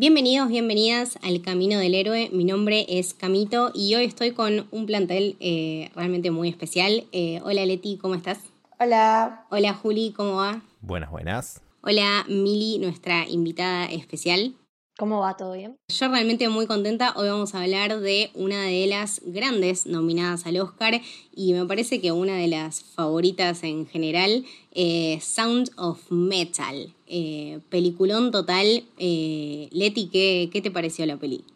[0.00, 2.30] Bienvenidos, bienvenidas al Camino del Héroe.
[2.32, 7.04] Mi nombre es Camito y hoy estoy con un plantel eh, realmente muy especial.
[7.12, 8.38] Eh, hola Leti, ¿cómo estás?
[8.78, 9.44] Hola.
[9.50, 10.62] Hola Juli, ¿cómo va?
[10.80, 11.60] Buenas, buenas.
[11.82, 14.54] Hola Mili, nuestra invitada especial.
[15.00, 15.34] ¿Cómo va?
[15.34, 15.78] ¿Todo bien?
[15.88, 17.14] Yo realmente muy contenta.
[17.16, 21.00] Hoy vamos a hablar de una de las grandes nominadas al Oscar
[21.32, 26.94] y me parece que una de las favoritas en general, eh, Sound of Metal.
[27.06, 28.84] Eh, peliculón total.
[28.98, 31.46] Eh, Leti, ¿qué, ¿qué te pareció la peli?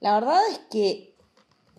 [0.00, 1.14] La verdad es que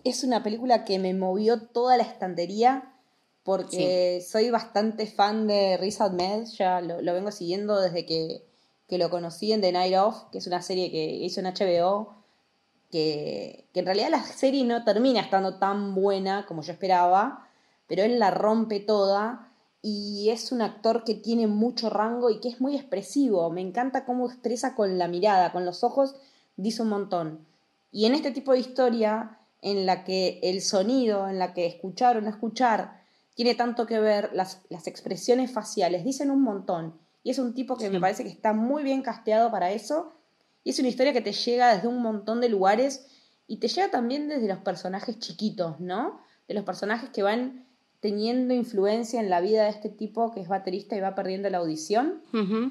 [0.04, 2.94] es una película que me movió toda la estantería
[3.42, 8.51] porque soy bastante fan de Riz Ahmed, ya lo, lo vengo siguiendo desde que
[8.88, 12.22] que lo conocí en The Night Of, que es una serie que hizo en HBO,
[12.92, 17.48] que, en realidad la serie no termina estando tan buena como yo esperaba,
[17.88, 22.48] pero él la rompe toda y es un actor que tiene mucho rango y que
[22.48, 23.50] es muy expresivo.
[23.50, 26.14] Me encanta cómo expresa con la mirada, con los ojos,
[26.56, 27.46] dice un montón.
[27.90, 32.16] Y en este tipo de historia, en la que el sonido, en la que escuchar
[32.16, 33.02] o no escuchar,
[33.34, 37.00] tiene tanto que ver, las, las expresiones faciales dicen un montón.
[37.22, 40.12] Y es un tipo que me parece que está muy bien casteado para eso.
[40.64, 43.06] Y es una historia que te llega desde un montón de lugares
[43.46, 46.20] y te llega también desde los personajes chiquitos, ¿no?
[46.48, 47.66] De los personajes que van
[48.02, 51.58] teniendo influencia en la vida de este tipo que es baterista y va perdiendo la
[51.58, 52.20] audición.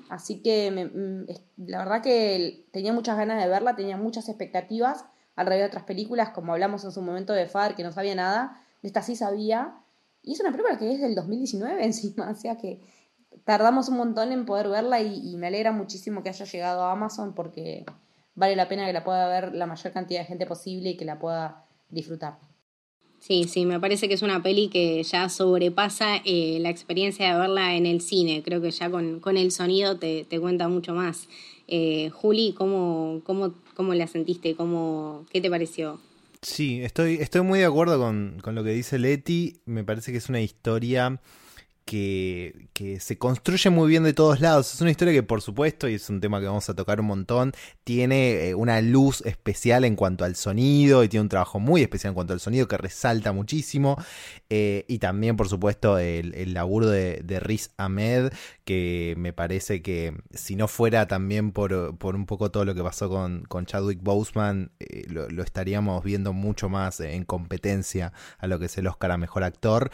[0.10, 5.06] Así que mm, la verdad que tenía muchas ganas de verla, tenía muchas expectativas
[5.38, 8.62] alrededor de otras películas, como hablamos en su momento de Far, que no sabía nada,
[8.82, 9.78] de esta sí sabía.
[10.22, 12.82] Y es una película que es del 2019 encima, o sea que
[13.46, 17.34] tardamos un montón en poder verla y, me alegra muchísimo que haya llegado a Amazon
[17.34, 17.86] porque
[18.36, 21.06] vale la pena que la pueda ver la mayor cantidad de gente posible y que
[21.06, 22.38] la pueda disfrutar.
[23.20, 27.40] Sí, sí, me parece que es una peli que ya sobrepasa eh, la experiencia de
[27.40, 28.42] verla en el cine.
[28.44, 31.28] Creo que ya con, con el sonido te, te, cuenta mucho más.
[31.68, 34.56] Eh, Juli, ¿cómo, cómo, ¿cómo la sentiste?
[34.56, 36.00] ¿Cómo, ¿Qué te pareció?
[36.42, 39.62] Sí, estoy, estoy muy de acuerdo con, con lo que dice Leti.
[39.66, 41.20] Me parece que es una historia
[41.86, 42.70] que,
[43.00, 44.74] se construye muy bien de todos lados.
[44.74, 47.06] Es una historia que, por supuesto, y es un tema que vamos a tocar un
[47.06, 47.54] montón,
[47.84, 52.12] tiene eh, una luz especial en cuanto al sonido y tiene un trabajo muy especial
[52.12, 53.98] en cuanto al sonido que resalta muchísimo.
[54.50, 58.34] Eh, y también, por supuesto, el, laburo de, de, Riz Ahmed,
[58.66, 63.10] que me parece que si no fuera también por, un poco todo lo que pasó
[63.10, 68.78] con, Chadwick Boseman, eh, lo, estaríamos viendo mucho más en competencia a lo que es
[68.78, 69.92] el Oscar a Mejor Actor,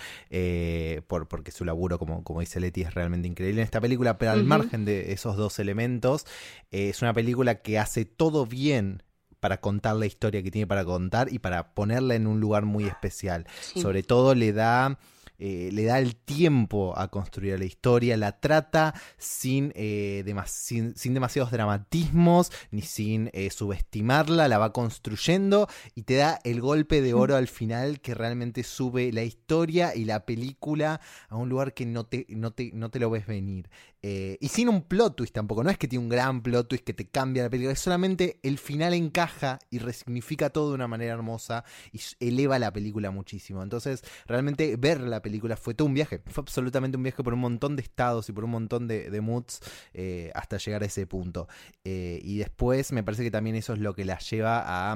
[1.08, 4.32] por, porque su laburo como, como dice Leti, es realmente increíble en esta película, pero
[4.32, 6.26] al margen de esos dos elementos,
[6.72, 9.04] eh, es una película que hace todo bien
[9.40, 12.86] para contar la historia que tiene para contar y para ponerla en un lugar muy
[12.86, 13.46] especial.
[13.76, 14.98] Sobre todo le da
[15.40, 21.52] eh, le da el tiempo a construir la historia, la trata sin, eh, sin, demasiados
[21.52, 27.36] dramatismos ni sin eh, subestimarla, la va construyendo y te da el golpe de oro
[27.36, 32.06] al final que realmente sube la historia y la película a un lugar que no
[32.06, 33.70] te, no te, no te lo ves venir.
[34.40, 36.94] Y sin un plot twist tampoco, no es que tiene un gran plot twist que
[36.94, 41.14] te cambia la película, es solamente el final encaja y resignifica todo de una manera
[41.14, 43.64] hermosa y eleva la película muchísimo.
[43.64, 46.22] Entonces, realmente ver la película fue todo un viaje.
[46.28, 49.60] Fue absolutamente un viaje por un montón de estados y por un montón de, moods
[49.94, 51.48] eh, hasta llegar a ese punto.
[51.84, 54.96] Eh, y después me parece que también eso es lo que la lleva a...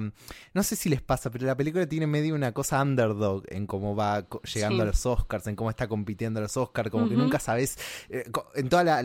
[0.54, 3.96] No sé si les pasa, pero la película tiene medio una cosa underdog en cómo
[3.96, 7.40] va llegando a los Oscars, en cómo está compitiendo a los Oscars, como que nunca
[7.40, 7.78] sabes...
[8.10, 9.01] Eh, en toda la,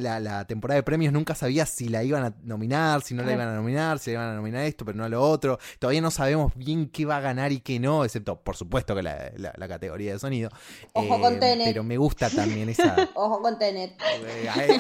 [0.47, 3.55] temporada de premios nunca sabías si la iban a nominar, si no la iban a
[3.55, 5.59] nominar, si la iban a nominar esto, pero no a lo otro.
[5.79, 9.03] Todavía no sabemos bien qué va a ganar y qué no, excepto, por supuesto, que
[9.03, 10.51] la, la categoría de sonido.
[10.95, 12.97] Em, pero me gusta también esa.
[13.15, 13.93] Ojo con Tenet.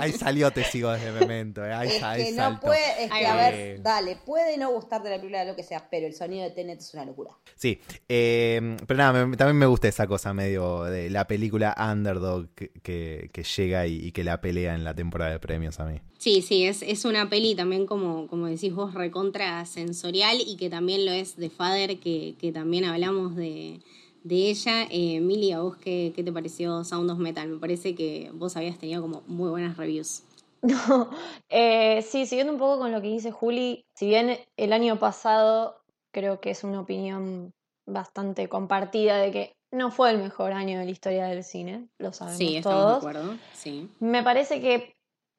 [0.00, 1.64] Ahí, salió Te sigo desde Memento.
[1.64, 5.16] Eh, ahí, es que no puede, es que, a ver, dale, puede no gustarte la
[5.16, 7.32] película, lo que sea, pero el sonido de Tenet es una locura.
[7.54, 13.42] Sí, pero nada, también me gusta esa cosa medio de la película underdog que, que,
[13.42, 16.00] llega y, que la pelea en la temporada de premios a mí.
[16.18, 20.68] Sí, sí, es, es una peli también como, como decís vos, recontra sensorial y que
[20.68, 23.80] también lo es de Father, que, que también hablamos de
[24.26, 24.86] de ella.
[24.90, 27.48] Eh, Mili, ¿a vos qué, te pareció Sound of Metal?
[27.48, 30.22] Me parece que vos habías tenido como muy buenas reviews.
[30.62, 31.10] No,
[31.48, 35.76] eh, sí, siguiendo un poco con lo que dice Juli, si bien el año pasado
[36.12, 37.52] creo que es una opinión
[37.86, 42.12] bastante compartida de que no fue el mejor año de la historia del cine, lo
[42.12, 43.90] sabemos sí, estamos De acuerdo, sí.
[44.00, 44.94] Me parece que,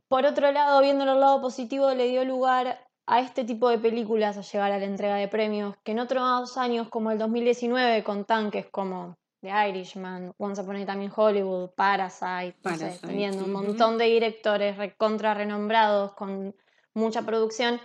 [0.07, 4.37] por otro lado, viéndolo el lado positivo, le dio lugar a este tipo de películas
[4.37, 8.25] a llegar a la entrega de premios, que en otros años como el 2019 con
[8.25, 12.55] tanques como The Irishman, Once Upon a Time in Hollywood, Parasite,
[13.01, 16.53] teniendo un montón de directores recontra renombrados con
[16.93, 17.79] mucha producción,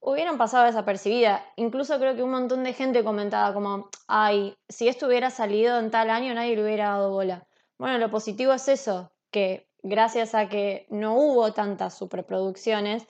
[0.00, 1.44] hubieran pasado desapercibida.
[1.56, 5.90] Incluso creo que un montón de gente comentaba como, ay, si esto hubiera salido en
[5.90, 7.46] tal año nadie le hubiera dado bola.
[7.78, 13.06] Bueno, lo positivo es eso, que gracias a que no hubo tantas superproducciones,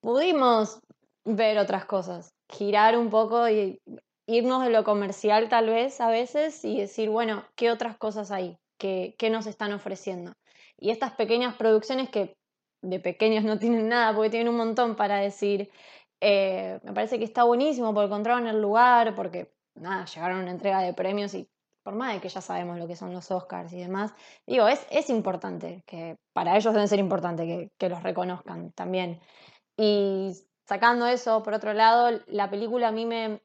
[0.00, 0.80] pudimos
[1.24, 3.80] ver otras cosas, girar un poco y
[4.28, 8.56] irnos de lo comercial tal vez a veces y decir, bueno, ¿qué otras cosas hay?
[8.78, 10.32] ¿Qué, qué nos están ofreciendo?
[10.78, 12.36] Y estas pequeñas producciones que
[12.82, 15.70] de pequeños no tienen nada porque tienen un montón para decir,
[16.20, 20.50] eh, me parece que está buenísimo porque encontraron el lugar, porque nada, llegaron a una
[20.50, 21.48] entrega de premios y
[21.82, 24.12] por más de que ya sabemos lo que son los Oscars y demás,
[24.44, 29.20] digo, es, es importante, que para ellos deben ser importante que, que los reconozcan también.
[29.76, 30.32] Y
[30.64, 33.40] sacando eso, por otro lado, la película a mí me,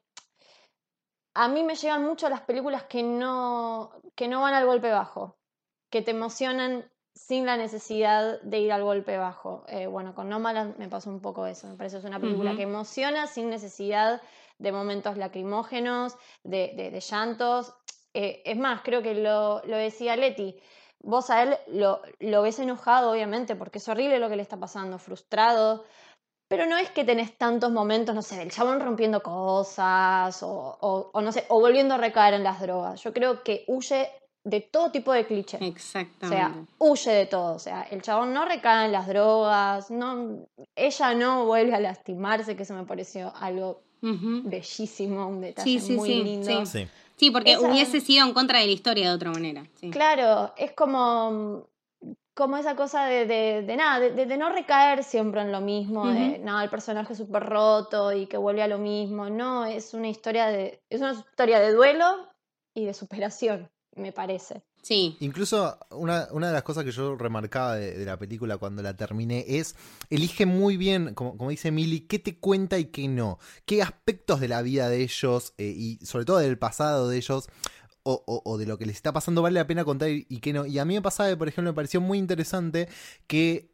[1.34, 5.38] a mí me llegan mucho las películas que no, que no van al golpe bajo,
[5.90, 9.64] que te emocionan sin la necesidad de ir al golpe bajo.
[9.68, 11.66] Eh, bueno, con Nomadland me pasó un poco eso.
[11.68, 14.22] Me parece que es una película que emociona sin necesidad
[14.58, 17.74] de momentos lacrimógenos, de, de, llantos.
[18.14, 20.56] Eh, es más, creo que lo, lo, decía Leti.
[21.00, 24.56] Vos a él lo, lo ves enojado, obviamente, porque es horrible lo que le está
[24.56, 25.84] pasando, frustrado,
[26.52, 31.32] pero no es que tenés tantos momentos, no sé, del chabón rompiendo cosas o, no
[31.32, 33.02] sé, o volviendo a recaer en las drogas.
[33.02, 34.10] Yo creo que huye
[34.44, 35.58] de todo tipo de cliché.
[35.60, 36.26] Exactamente.
[36.26, 37.54] O sea, huye de todo.
[37.54, 42.56] O sea, el chabón no recae en las drogas, no, ella no vuelve a lastimarse,
[42.56, 46.66] que eso me pareció algo bellísimo, un detalle muy lindo.
[46.66, 46.88] Sí.
[47.16, 47.30] sí.
[47.30, 49.64] porque hubiese sido en contra de la historia de otra manera.
[49.90, 51.68] Claro, es como
[52.34, 56.64] como esa cosa de, de, nada, de, no recaer siempre en lo mismo, de nada,
[56.64, 59.28] el personaje súper roto y que vuelve a lo mismo.
[59.28, 60.80] No, es una historia de.
[60.88, 62.28] es una historia de duelo
[62.74, 64.62] y de superación, me parece.
[64.82, 65.16] Sí.
[65.20, 69.44] Incluso una, una de las cosas que yo remarcaba de, la película cuando la terminé
[69.46, 69.76] es,
[70.10, 73.38] elige muy bien, como, como dice Milly, qué te cuenta y qué no.
[73.64, 77.48] Qué aspectos de la vida de ellos eh, y sobre todo del pasado de ellos
[78.04, 80.66] o, de lo que les está pasando vale la pena contar y, que no.
[80.66, 82.88] Y a mí me pasaba, por ejemplo, me pareció muy interesante
[83.26, 83.71] que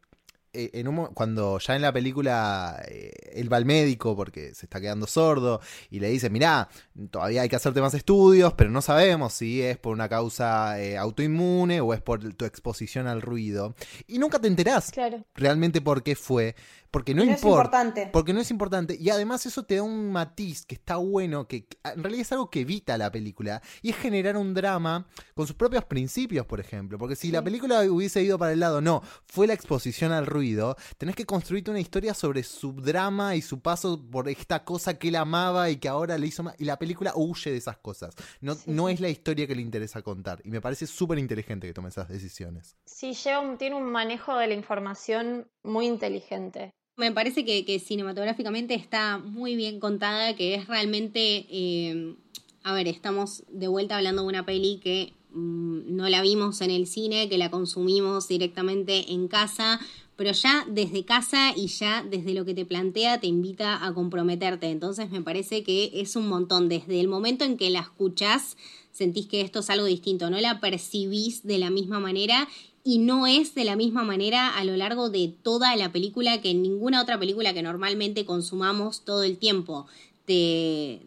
[0.53, 4.81] en un, cuando ya en la película eh, él va al médico porque se está
[4.81, 6.69] quedando sordo y le dice, mirá,
[7.11, 10.97] todavía hay que hacerte más estudios, pero no sabemos si es por una causa eh,
[10.97, 13.75] autoinmune o es por tu exposición al ruido.
[14.07, 14.91] Y nunca te enterás
[15.35, 16.55] realmente por qué fue.
[16.91, 17.47] Porque no, importa.
[17.47, 18.09] importante.
[18.11, 18.97] Porque no es importante.
[18.99, 22.49] Y además eso te da un matiz que está bueno, que en realidad es algo
[22.49, 23.61] que evita la película.
[23.81, 26.97] Y es generar un drama con sus propios principios, por ejemplo.
[26.97, 30.75] Porque si la película hubiese ido para el lado, no, fue la exposición al ruido,
[30.97, 35.09] tenés que construirte una historia sobre su drama y su paso por esta cosa que
[35.09, 36.55] él amaba y que ahora le hizo mal.
[36.57, 38.15] Y la película huye de esas cosas.
[38.41, 40.41] No, no es la historia que le interesa contar.
[40.43, 42.77] Y me parece súper inteligente que tome esas decisiones.
[42.85, 46.73] Sí, lleva tiene un manejo de la información muy inteligente.
[46.99, 52.13] Me parece que, cinematográficamente está muy bien contada, que es realmente, eh,
[52.61, 56.71] a ver, estamos de vuelta hablando de una peli que mm, no la vimos en
[56.71, 59.79] el cine, que la consumimos directamente en casa,
[60.17, 64.69] pero ya desde casa y ya desde lo que te plantea te invita a comprometerte.
[64.69, 66.67] Entonces me parece que es un montón.
[66.67, 68.57] Desde el momento en que la escuchás,
[68.91, 72.49] sentís que esto es algo distinto, no la percibís de la misma manera
[72.83, 76.51] y no es de la misma manera a lo largo de toda la película que
[76.51, 79.85] en ninguna otra película que normalmente consumamos todo el tiempo.
[80.25, 81.01] Te,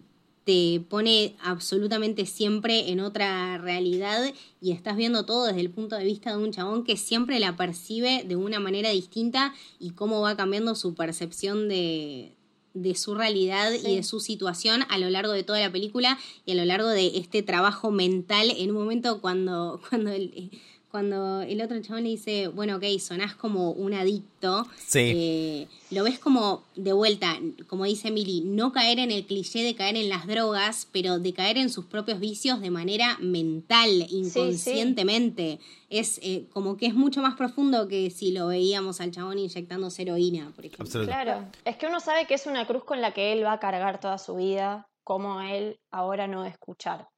[0.44, 6.04] te pone absolutamente siempre en otra realidad y estás viendo todo desde el punto de
[6.04, 10.36] vista de un chabón que siempre la percibe de una manera distinta y cómo va
[10.36, 12.32] cambiando su percepción de,
[12.74, 16.52] de su realidad y de su situación a lo largo de toda la película y
[16.52, 20.50] a lo largo de este trabajo mental en un momento cuando, cuando el,
[20.92, 26.18] cuando el otro chabón le dice, bueno, ok, sonás como un adicto, eh, lo ves
[26.18, 30.26] como de vuelta, como dice Emily, no caer en el cliché de caer en las
[30.26, 35.60] drogas, pero de caer en sus propios vicios de manera mental, inconscientemente.
[35.88, 39.88] Es eh, como que es mucho más profundo que si lo veíamos al chabón inyectando
[39.96, 41.04] heroína, por ejemplo.
[41.06, 43.60] Claro, es que uno sabe que es una cruz con la que él va a
[43.60, 47.11] cargar toda su vida, como él ahora no escuchar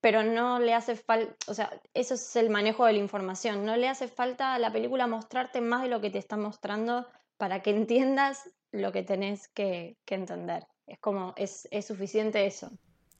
[0.00, 3.76] pero no le hace falta, o sea, eso es el manejo de la información, no
[3.76, 7.62] le hace falta a la película mostrarte más de lo que te está mostrando para
[7.62, 10.66] que entiendas lo que tenés que, entender.
[10.86, 12.70] Es como, es, suficiente eso.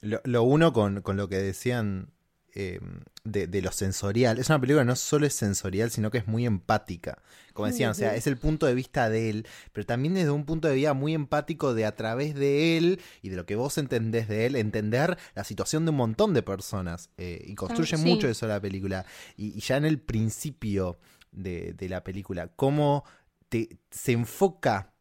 [0.01, 2.13] Lo, uno con, con, lo que decían
[2.59, 2.81] eh,
[3.23, 4.39] de, lo sensorial.
[4.39, 7.19] Es una película que no solo es sensorial, sino que es muy empática.
[7.53, 10.47] Como decían, o sea, es el punto de vista de él, pero también desde un
[10.47, 13.77] punto de vista muy empático de a través de él y de lo que vos
[13.77, 17.11] entendés de él, entender la situación de un montón de personas.
[17.19, 19.05] Eh, y construye mucho eso la película.
[19.37, 20.99] Y, ya en el principio
[21.33, 23.05] de, la película, cómo
[23.51, 24.95] te, se enfoca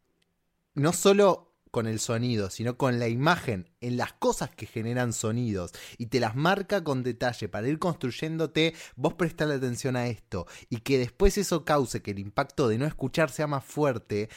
[0.74, 5.72] no solo con el sonido, sino con la imagen, en las cosas que generan sonidos,
[5.98, 10.78] y te las marca con detalle para ir construyéndote, vos prestale atención a esto, y
[10.78, 14.28] que después eso cause que el impacto de no escuchar sea más fuerte,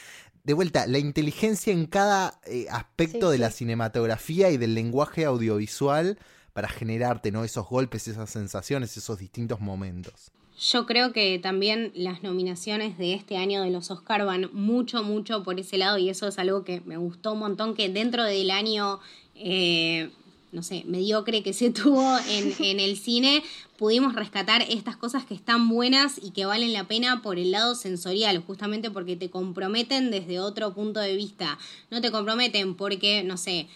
[0.44, 6.18] de vuelta, la inteligencia en cada eh, aspecto de la cinematografía y del lenguaje audiovisual
[6.52, 7.44] para generarte, ¿no?
[7.44, 10.32] Esos golpes, esas sensaciones, esos distintos momentos.
[10.60, 15.42] Yo creo que también las nominaciones de este año de los Oscar van mucho, mucho
[15.42, 18.50] por ese lado y eso es algo que me gustó un montón, que dentro del
[18.50, 19.00] año,
[19.34, 20.10] eh,
[20.52, 23.42] no sé, mediocre que se tuvo en, en el cine,
[23.78, 27.74] pudimos rescatar estas cosas que están buenas y que valen la pena por el lado
[27.74, 31.58] sensorial, justamente porque te comprometen desde otro punto de vista.
[31.90, 33.66] No te comprometen porque, no sé,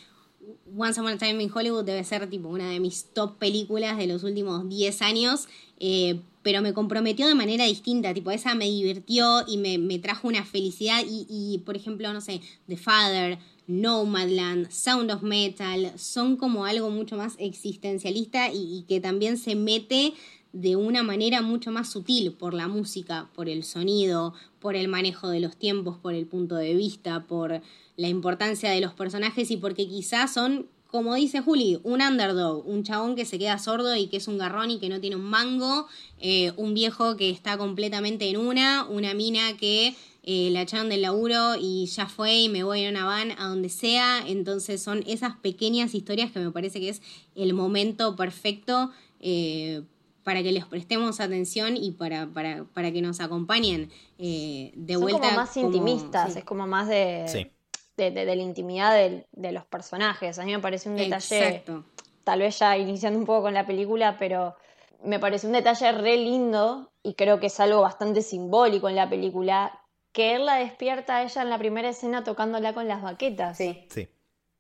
[0.77, 4.07] Once Upon a Time in Hollywood debe ser tipo una de mis top películas de
[4.07, 5.49] los últimos 10 años,
[5.79, 10.29] eh, pero me comprometió de manera distinta, tipo esa me divirtió y me, me trajo
[10.29, 16.67] una felicidad y, por ejemplo, no sé, The Father, Nomadland, Sound of Metal, son como
[16.67, 20.13] algo mucho más existencialista y que también se mete
[20.55, 25.29] de una manera mucho más sutil por la música, por el sonido, por el manejo
[25.29, 27.61] de los tiempos, por el punto de vista, por
[27.97, 32.85] la importancia de los personajes y porque quizás son, como dice Juli, un underdog, un
[32.85, 35.25] chabón que se queda sordo y que es un garrón y que no tiene un
[35.25, 35.89] mango,
[36.21, 41.03] eh, un viejo que está completamente en una, una mina que eh, la echaron del
[41.03, 44.23] laburo y ya fue y me voy en una van a donde sea.
[44.25, 47.03] Entonces son esas pequeñas historias que me parece que es
[47.35, 49.83] el momento perfecto eh,
[50.25, 55.03] para que les prestemos atención y para, para, para que nos acompañen eh, de Son
[55.03, 55.21] vuelta.
[55.21, 56.39] como más intimistas, sí.
[56.41, 57.51] es como más de, Sí.
[57.97, 60.39] de, de- de la intimidad de, los personajes.
[60.39, 61.85] A mí me parece un detalle, Exacto.
[62.25, 64.57] tal vez ya iniciando un poco con la película, pero
[65.05, 69.09] me parece un detalle re lindo y creo que es algo bastante simbólico en la
[69.11, 69.79] película,
[70.13, 73.59] que él la despierta a ella en la primera escena tocándola con las baquetas.
[73.59, 73.85] Sí.
[73.91, 74.09] Sí.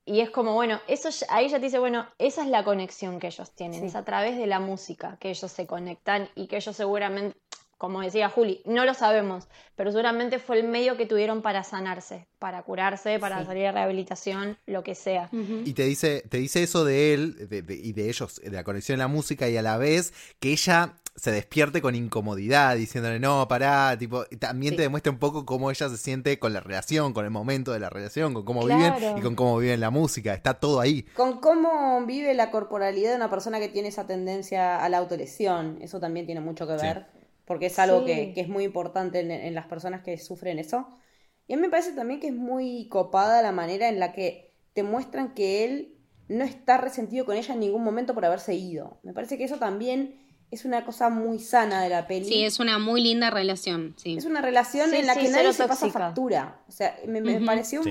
[0.07, 3.19] Y es como, bueno, eso ya- ahí ya te dice, bueno, esa es la conexión
[3.21, 3.87] que ellos tienen, Sí.
[3.87, 7.39] es a través de la música que ellos se conectan y que ellos seguramente,
[7.79, 12.27] como decía Juli, no lo sabemos, pero seguramente fue el medio que tuvieron para sanarse,
[12.39, 13.47] para curarse, para Sí.
[13.47, 15.29] salir de rehabilitación, lo que sea.
[15.33, 18.63] Y te dice, te dice eso de él de- de- y de ellos, de la
[18.65, 23.21] conexión en la música y a la vez que ella se despierte con incomodidad, diciéndole,
[23.21, 24.77] no, pará, tipo, y también Sí.
[24.79, 27.79] te demuestra un poco cómo ella se siente con la relación, con el momento de
[27.81, 28.97] la relación, con cómo Claro.
[28.97, 31.03] viven y con cómo viven la música, está todo ahí.
[31.15, 35.79] Con cómo vive la corporalidad de una persona que tiene esa tendencia a la autolesión,
[35.83, 36.87] eso también tiene mucho que Sí.
[36.87, 37.07] ver,
[37.45, 38.07] porque es algo Sí.
[38.07, 40.89] que, que es muy importante en, en las personas que sufren eso.
[41.47, 44.53] Y a mí me parece también que es muy copada la manera en la que
[44.73, 45.95] te muestran que él
[46.27, 48.99] no está resentido con ella en ningún momento por haberse ido.
[49.05, 50.24] Me parece que eso también
[50.55, 52.25] es una cosa muy sana de la peli.
[52.25, 53.95] Sí, es una muy linda relación.
[53.97, 54.17] Sí.
[54.17, 56.61] Es una relación Sí, en la sí, que nadie se pasa factura.
[56.69, 57.83] O sea, me, pareció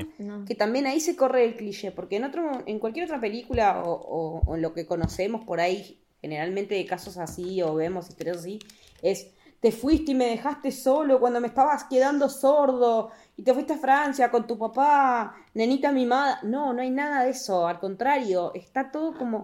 [0.48, 3.91] que también ahí se corre el cliché, porque en otro, en cualquier otra película o,
[3.93, 8.38] o- o en lo que conocemos por ahí, generalmente de casos así, o vemos historias
[8.38, 8.60] así,
[9.01, 9.27] es
[9.60, 13.77] te fuiste y me dejaste solo cuando me estabas quedando sordo, y te fuiste a
[13.77, 16.39] Francia con tu papá, nenita mimada.
[16.43, 19.41] No, no hay nada de eso, al contrario, está todo como,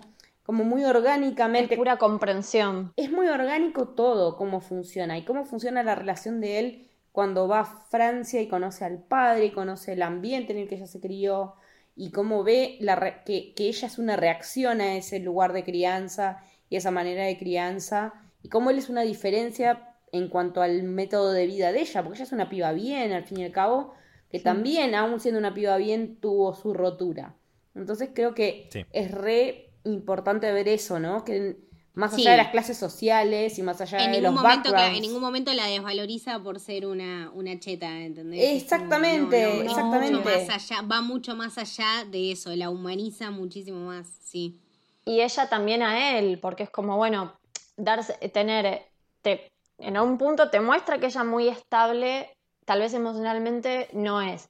[0.50, 2.91] como muy Es orgánicamente pura comprensión.
[2.96, 7.60] es muy orgánico todo, cómo funciona y cómo funciona la relación de él cuando va
[7.60, 11.00] a Francia y conoce al padre y conoce el ambiente en el que ella se
[11.00, 11.53] crió
[11.96, 15.63] y cómo ve la re- que, que ella es una reacción a ese lugar de
[15.63, 20.82] crianza y esa manera de crianza y cómo él es una diferencia en cuanto al
[20.82, 23.51] método de vida de ella, porque ella es una piba bien al fin y al
[23.51, 23.94] cabo,
[24.32, 27.36] que también, aún siendo una piba bien, tuvo su rotura.
[27.75, 28.84] Entonces creo que Sí.
[28.94, 31.24] es re importante ver eso, ¿no?
[31.24, 31.58] Que
[31.94, 32.30] más allá Sí.
[32.30, 34.96] de las clases sociales y más allá En de ningún, los momento, backgrounds.
[34.98, 38.62] en ningún momento la desvaloriza por ser una, una cheta, ¿entendés?
[38.64, 40.12] Exactamente, es exactamente.
[40.18, 44.60] mucho más allá, va mucho más allá de eso, la humaniza muchísimo más, sí.
[45.06, 47.34] Y ella también a él, porque es como, bueno,
[47.76, 48.84] darse, tener,
[49.22, 52.30] te, en un punto te muestra que ella muy estable,
[52.66, 54.48] tal vez emocionalmente no es,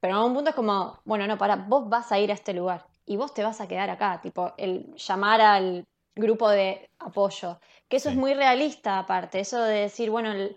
[0.00, 2.52] pero en un punto es como, bueno, no, para, vos vas a ir a este
[2.52, 5.84] lugar y vos te vas a quedar acá, tipo, el llamar al
[6.16, 7.58] grupo de apoyo,
[7.88, 8.14] que eso Sí.
[8.14, 10.56] es muy realista aparte, eso de decir, bueno, el-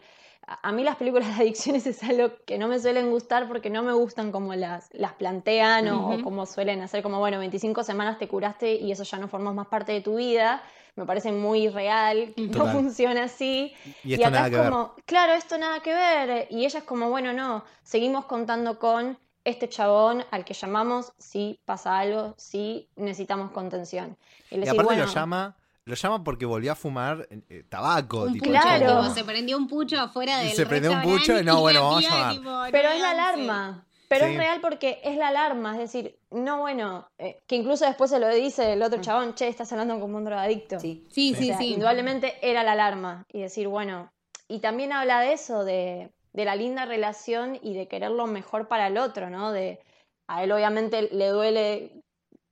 [0.63, 3.83] a mí las películas de adicciones es algo que no me suelen gustar porque no
[3.83, 8.27] me gustan como las, las plantean o, como suelen hacer, como bueno, 25 semanas te
[8.29, 10.63] curaste y eso ya no formas más parte de tu vida.
[10.95, 12.69] Me parece muy real, no Total.
[12.69, 13.73] funciona así.
[13.83, 14.63] Y esto acá nada es que ver.
[14.71, 16.47] como, claro, esto nada que ver.
[16.49, 21.59] Y ella es como, bueno, no, seguimos contando con este chabón al que llamamos si
[21.63, 24.17] pasa algo, si necesitamos contención.
[24.51, 28.23] Y, aparte bueno, lo llama, lo llama porque volvió a fumar eh, tabaco.
[28.23, 28.51] Un tipo,
[28.85, 31.79] como- se prendió un pucho afuera del se prendió un pucho y no, y bueno,
[31.79, 32.35] la vamos a llamar.
[32.35, 33.83] tipo, Pero no es la alarma.
[34.09, 38.09] Pero es real porque es la alarma, es decir, no bueno, eh, que incluso después
[38.09, 39.01] se lo dice el otro mm.
[39.01, 40.79] chabón, che, estás hablando como un drogadicto.
[40.79, 41.73] Sí, sí, sí, sí.
[41.73, 44.09] Indudablemente era la alarma y decir, bueno,
[44.47, 48.67] y también habla de eso, de, de la linda relación y de querer lo mejor
[48.67, 49.51] para el otro, ¿no?
[49.51, 49.79] De,
[50.27, 52.03] a él obviamente le duele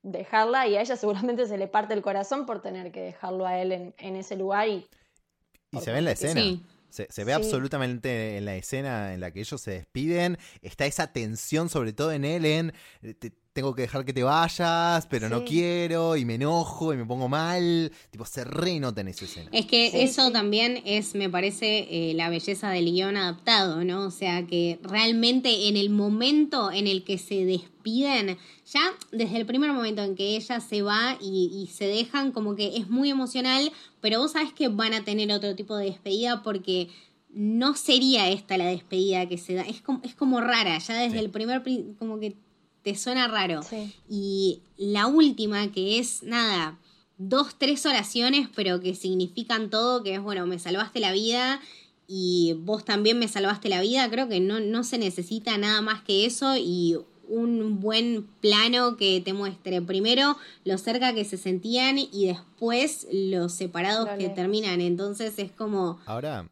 [0.01, 3.60] dejarla y a ella seguramente se le parte el corazón por tener que dejarlo a
[3.62, 4.68] él en, ese lugar.
[4.68, 4.88] Y,
[5.70, 6.42] y se ve en la escena.
[6.89, 10.38] Se, ve absolutamente en la escena en la que ellos se despiden.
[10.62, 12.74] Está esa tensión, sobre todo en Ellen
[13.56, 17.30] tengo que dejar que te vayas, pero no quiero, y me enojo, y me pongo
[17.30, 17.90] mal.
[18.12, 19.50] Tipo, se renota en esa escena.
[19.54, 24.08] Es que eso también es, me parece, eh, la belleza del guion adaptado, ¿no?
[24.08, 28.82] O sea, que realmente en el momento en el que se despiden, ya
[29.14, 32.76] desde el primer momento en que ella se va y, y se dejan, como que
[32.76, 33.72] es muy emocional,
[34.02, 36.90] pero vos sabés que van a tener otro tipo de despedida porque
[37.30, 39.62] no sería esta la despedida que se da.
[39.62, 41.64] Es como, es como rara, ya desde el primer,
[41.98, 42.36] como que
[42.86, 43.62] te suena raro.
[44.08, 46.77] Y la última, que es nada,
[47.18, 51.60] dos, tres oraciones, pero que significan todo, que es, bueno, me salvaste la vida
[52.08, 56.04] y vos también me salvaste la vida, creo que no, no se necesita nada más
[56.04, 61.98] que eso y un buen plano que te muestre primero lo cerca que se sentían
[61.98, 64.80] y después los separados que terminan.
[64.80, 66.00] Entonces es como...
[66.06, 66.51] Ahora,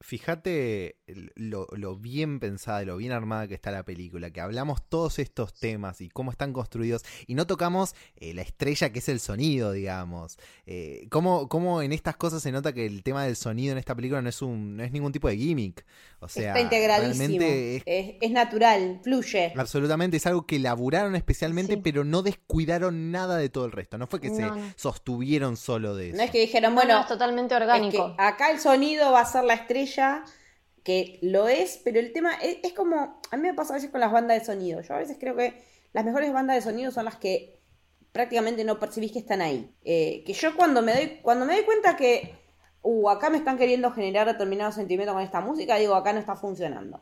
[0.00, 5.18] fíjate lo, bien pensada y lo bien armada que está la película, que hablamos todos
[5.18, 9.20] estos temas y cómo están construidos y no tocamos eh, la estrella que es el
[9.20, 10.38] sonido, digamos.
[10.66, 14.22] Eh, cómo, en estas cosas se nota que el tema del sonido en esta película
[14.22, 15.84] no es, un, no es ningún tipo de gimmick.
[16.20, 17.44] O sea, está integradísimo.
[17.84, 19.52] Es, natural, fluye.
[19.56, 23.98] Absolutamente, es algo que laburaron especialmente, pero no descuidaron nada de todo el resto.
[23.98, 26.16] No fue que se sostuvieron solo de eso.
[26.16, 28.14] No es que dijeron, bueno, es totalmente orgánico.
[28.18, 30.24] acá el sonido va a ser la estrella
[30.84, 34.00] que lo es, pero el tema es, como, a mí me pasa a veces con
[34.00, 34.82] las bandas de sonido.
[34.82, 37.58] Yo a veces creo que las mejores bandas de sonido son las que
[38.12, 39.74] prácticamente no percibís que están ahí.
[39.82, 42.34] Eh, que yo cuando me doy, cuando me doy cuenta que,
[42.82, 46.36] uh, acá me están queriendo generar determinado sentimiento con esta música, digo, acá no está
[46.36, 47.00] funcionando.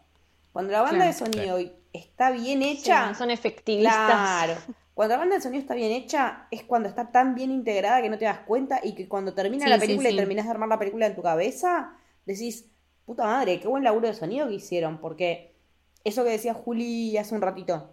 [0.52, 1.58] Cuando la banda de sonido
[1.92, 4.06] está bien hecha, son efectivistas.
[4.06, 4.54] Claro.
[4.94, 8.10] Cuando la banda de sonido está bien hecha, es cuando está tan bien integrada que
[8.10, 10.78] no te das cuenta y que cuando termina la película y terminas de armar la
[10.78, 12.71] película en tu cabeza, decís,
[13.12, 15.54] puta madre, qué buen laburo de sonido que hicieron, porque
[16.02, 17.90] eso que decía Juli hace un ratito,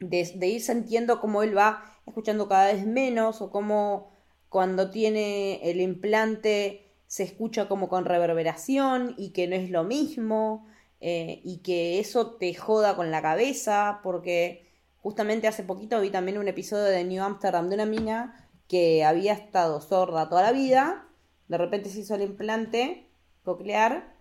[0.00, 4.10] de, ir sintiendo cómo él va escuchando cada vez menos o cómo
[4.48, 10.66] cuando tiene el implante se escucha como con reverberación y que no es lo mismo
[11.00, 16.38] eh, y que eso te joda con la cabeza porque justamente hace poquito vi también
[16.38, 21.06] un episodio de New Amsterdam de una mina que había estado sorda toda la vida,
[21.46, 23.08] de repente se hizo el implante
[23.44, 24.17] coclear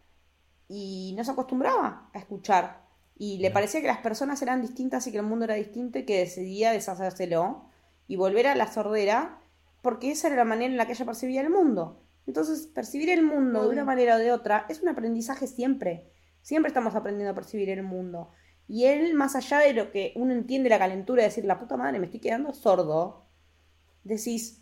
[0.68, 2.86] y no se acostumbraba a escuchar.
[3.16, 6.06] Y le parecía que las personas eran distintas y que el mundo era distinto y
[6.06, 7.66] que decidía deshacérselo
[8.08, 9.42] y volver a la sordera
[9.82, 12.04] porque esa era la manera en la que ella percibía el mundo.
[12.26, 16.12] Entonces, percibir el mundo de una manera o de otra es un aprendizaje siempre.
[16.42, 18.32] Siempre estamos aprendiendo a percibir el mundo.
[18.68, 21.78] Y él, más allá de lo que uno entiende la calentura de decir, la puta
[21.78, 23.26] madre, me estoy quedando sordo,
[24.04, 24.62] decís,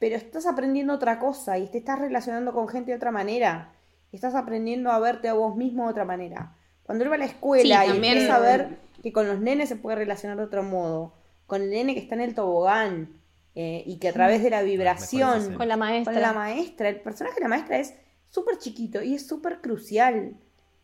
[0.00, 3.72] pero estás aprendiendo otra cosa y te estás relacionando con gente de otra manera
[4.12, 6.56] estás aprendiendo a verte a vos mismo de otra manera.
[6.82, 9.76] Cuando él va a la escuela y empieza a ver que con los nenes se
[9.76, 11.14] puede relacionar de otro modo,
[11.46, 13.20] con el nene que está en el tobogán
[13.54, 17.00] eh, y que a través de la vibración con la maestra, con la maestra, el
[17.00, 17.94] personaje de la maestra es
[18.28, 20.36] súper chiquito y es súper crucial.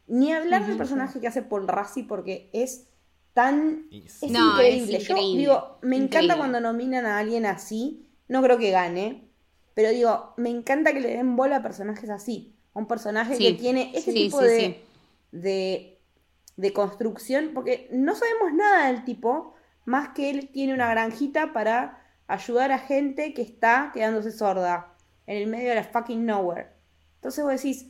[0.08, 2.86] Ni hablar del personaje que hace Paul Rassi porque es
[3.32, 5.00] tan es increíble.
[5.00, 9.28] Yo digo, me encanta cuando nominan a alguien así, no creo que gane,
[9.74, 13.90] pero digo, me encanta que le den bola a personajes así un personaje que tiene
[13.94, 14.84] ese tipo de,
[15.32, 19.54] de, construcción, porque no sabemos nada del tipo,
[19.86, 24.94] más que él tiene una granjita para ayudar a gente que está quedándose sorda
[25.26, 26.68] en el medio de la fucking nowhere.
[27.14, 27.86] Entonces vos decís,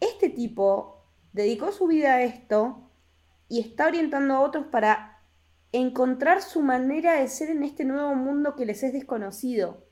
[0.00, 2.90] este tipo dedicó su vida a esto
[3.46, 5.20] y está orientando a otros para
[5.72, 9.84] encontrar su manera de ser en este nuevo mundo que les es desconocido.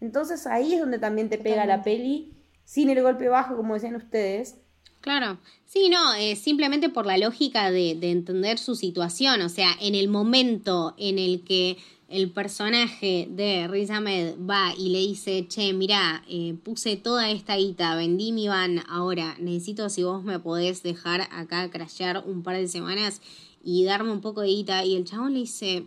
[0.00, 2.37] Entonces ahí es donde también te pega la peli
[2.68, 4.56] sin el golpe bajo, como decían ustedes.
[5.00, 9.94] Claro, sí, no, eh, simplemente por la lógica de, entender su situación, o sea, en
[9.94, 11.78] el momento en el que
[12.10, 17.56] el personaje de Riz Ahmed va y le dice, che, mira, eh, puse toda esta
[17.56, 22.56] guita, vendí mi van, ahora necesito si vos me podés dejar acá crashear un par
[22.58, 23.22] de semanas
[23.64, 25.86] y darme un poco de guita, y el chabón le dice,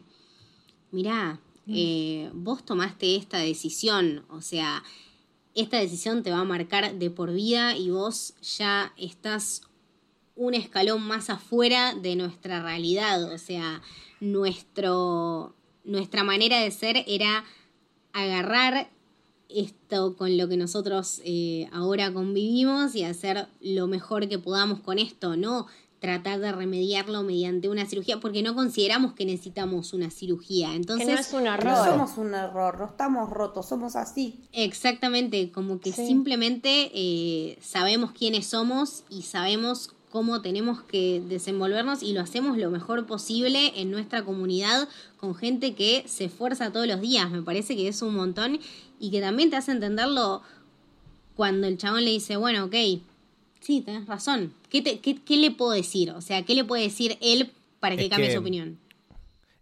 [0.89, 1.73] mira, mm.
[1.75, 4.83] eh, vos tomaste esta decisión, o sea,
[5.55, 9.63] esta decisión te va a marcar de por vida y vos ya estás
[10.35, 13.31] un escalón más afuera de nuestra realidad.
[13.31, 13.81] O sea,
[14.19, 17.43] nuestro, nuestra manera de ser era
[18.13, 18.89] agarrar
[19.49, 24.97] esto con lo que nosotros eh, ahora convivimos y hacer lo mejor que podamos con
[24.97, 25.67] esto, no
[26.01, 30.73] tratar de remediarlo mediante una cirugía, porque no consideramos que necesitamos una cirugía.
[30.73, 31.63] Entonces, que no es un error.
[31.63, 34.39] No somos un error, no estamos rotos, somos así.
[34.51, 42.13] Exactamente, como que simplemente eh, sabemos quiénes somos y sabemos cómo tenemos que desenvolvernos y
[42.13, 46.99] lo hacemos lo mejor posible en nuestra comunidad con gente que se esfuerza todos los
[46.99, 47.29] días.
[47.29, 48.59] Me parece que es un montón
[48.99, 50.41] y que también te hace entenderlo
[51.35, 52.75] cuando el chabón le dice, bueno, ok,
[53.61, 54.53] Sí, tenés razón.
[54.69, 56.11] ¿Qué, qué, le puedo decir?
[56.11, 58.79] O sea, ¿qué le puede decir él para que cambie su opinión?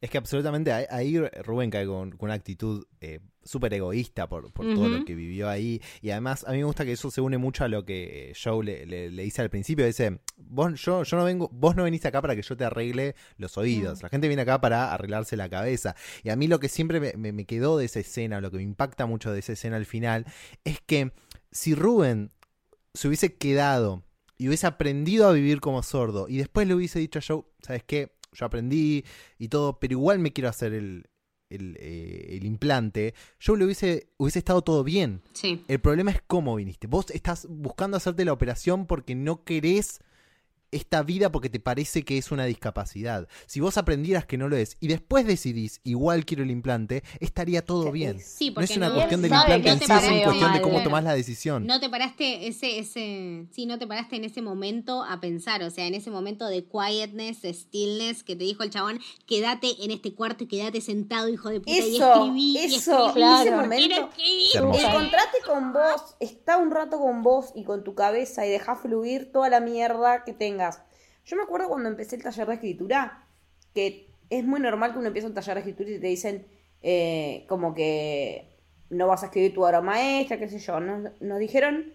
[0.02, 5.04] Es que absolutamente ahí Rubén cae con, una actitud eh, súper egoísta por, todo lo
[5.04, 5.82] que vivió ahí.
[6.02, 8.64] Y además a mí me gusta que eso se une mucho a lo que Joe
[8.64, 9.86] le, dice al principio.
[9.86, 13.16] Dice, vos, yo, yo no vengo, vos no venís acá para que yo te arregle
[13.38, 14.02] los oídos.
[14.02, 15.98] La gente viene acá para arreglarse la cabeza.
[16.24, 18.64] Y a mí lo que siempre me, me quedó de esa escena, lo que me
[18.64, 20.26] impacta mucho de esa escena al final,
[20.64, 21.12] es que
[21.52, 22.32] si Rubén
[22.94, 24.04] se hubiese quedado
[24.38, 27.84] y hubiese aprendido a vivir como sordo y después le hubiese dicho a Joe, ¿sabes
[27.84, 28.16] qué?
[28.32, 29.04] Yo aprendí
[29.38, 31.10] y todo, pero igual me quiero hacer el,
[31.50, 35.22] el, eh, implante, Joe le hubiese, hubiese estado todo bien.
[35.34, 35.64] Sí.
[35.68, 36.88] El problema es cómo viniste.
[36.88, 40.00] Vos estás buscando hacerte la operación porque no querés
[40.72, 43.28] esta vida porque te parece que es una discapacidad.
[43.46, 47.66] Si vos aprendieras que no lo es y después decidís igual quiero el implante, estaría
[47.66, 48.20] todo bien.
[48.20, 51.04] Sí, no es una cuestión del implante en sí, es una cuestión de cómo tomás
[51.04, 51.66] la decisión.
[51.66, 55.70] No te paraste ese, ese, sí, no te paraste en ese momento a pensar, o
[55.70, 59.92] sea, en ese momento de quietness, de stillness que te dijo el chabón, quédate en
[59.92, 62.58] este cuarto y quédate sentado, hijo de puta, y escribí.
[62.58, 64.10] Eso, y en ese momento,
[64.56, 69.32] encontrate con vos, está un rato con vos y con tu cabeza y deja fluir
[69.32, 70.59] toda la mierda que tengas
[71.26, 73.24] yo me acuerdo cuando empecé el taller de escritura,
[73.74, 76.48] que es muy normal que uno empiece un taller de escritura y te dicen
[76.82, 78.58] eh, como que
[78.90, 80.80] no vas a escribir tu obra maestra, qué sé yo.
[80.80, 81.94] Nos, dijeron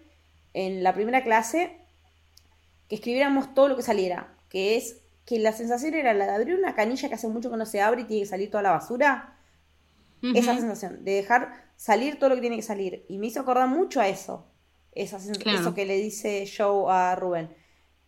[0.53, 1.77] en la primera clase
[2.87, 6.55] que escribiéramos todo lo que saliera, que es que la sensación era la de abrir
[6.55, 8.71] una canilla que hace mucho que no se abre y tiene que salir toda la
[8.71, 9.31] basura.
[10.33, 13.05] Esa sensación, de dejar salir todo lo que tiene que salir.
[13.09, 14.47] Y me hizo acordar mucho a eso.
[14.91, 17.49] Esa Eso que le dice Joe a Rubén.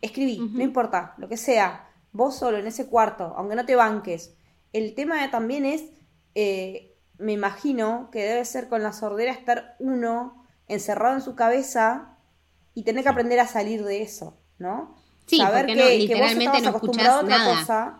[0.00, 4.34] Escribí, no importa, lo que sea, vos solo en ese cuarto, aunque no te banques.
[4.72, 5.84] El tema también es,
[6.34, 12.16] eh, me imagino que debe ser con la sordera estar uno encerrado en su cabeza
[12.74, 14.94] y tener que aprender a salir de eso, ¿no?
[15.26, 17.98] Sí, Saber que, vos estabas acostumbrado a otra cosa.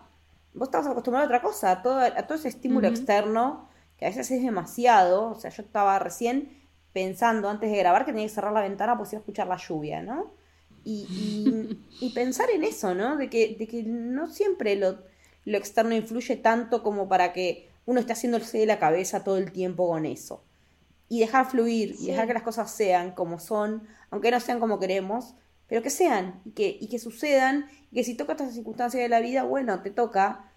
[0.55, 4.09] Vos estabas acostumbrado a otra cosa, a todo, a todo ese estímulo externo, que a
[4.09, 5.31] veces es demasiado.
[5.31, 8.97] O sea, yo estaba recién pensando antes de grabar que tenía que cerrar la ventana
[8.97, 10.33] porque iba a escuchar la lluvia, ¿no?
[10.85, 13.17] Y, pensar en eso, ¿no?
[13.17, 14.99] De que, de que no siempre lo,
[15.45, 19.53] lo, externo influye tanto como para que uno esté haciéndose de la cabeza todo el
[19.53, 20.43] tiempo con eso.
[21.09, 24.79] Y dejar fluir, y dejar que las cosas sean como son, aunque no sean como
[24.79, 25.35] queremos,
[25.67, 29.09] pero que sean, y que, y que sucedan, y que si toca estas circunstancias de
[29.09, 30.51] la vida, bueno, te toca,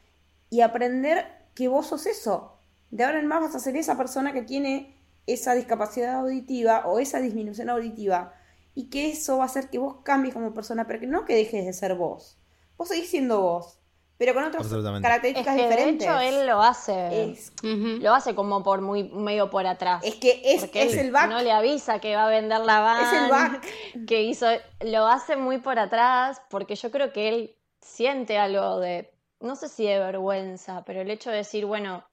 [0.49, 2.57] y aprender que vos sos eso.
[2.91, 4.95] De ahora en más vas a ser esa persona que tiene
[5.27, 8.34] esa discapacidad auditiva o esa disminución auditiva
[8.73, 11.36] y que eso va a hacer que vos cambies como persona, pero que no que
[11.36, 12.38] dejes de ser vos.
[12.77, 13.81] Vos seguís siendo vos,
[14.21, 14.67] pero con otras
[15.01, 16.07] características diferentes.
[16.07, 17.36] De hecho, él lo hace.
[17.63, 20.03] Lo hace como por muy medio por atrás.
[20.05, 21.27] Es que es, es el back.
[21.27, 23.03] No le avisa que va a vender la van.
[23.03, 23.67] Es el back.
[24.07, 24.45] Que hizo.
[24.81, 29.12] Lo hace muy por atrás porque yo creo que él siente algo de.
[29.39, 32.03] No sé si de vergüenza, pero el hecho de decir, bueno,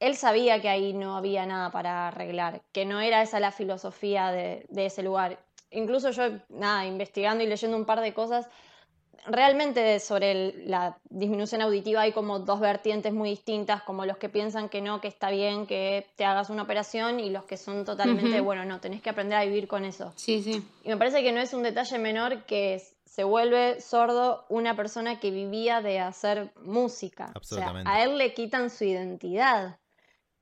[0.00, 4.30] él sabía que ahí no había nada para arreglar, que no era esa la filosofía
[4.30, 5.38] de, ese lugar.
[5.70, 8.48] Incluso yo, nada, investigando y leyendo un par de cosas,
[9.26, 14.68] realmente sobre la disminución auditiva hay como dos vertientes muy distintas, como los que piensan
[14.68, 18.40] que no, que está bien que te hagas una operación y los que son totalmente,
[18.40, 20.12] bueno, no, tenés que aprender a vivir con eso.
[20.16, 20.62] Sí, sí.
[20.84, 25.20] Y me parece que no es un detalle menor que se vuelve sordo una persona
[25.20, 27.30] que vivía de hacer música.
[27.34, 27.88] Absolutamente.
[27.90, 29.78] a él le quitan su identidad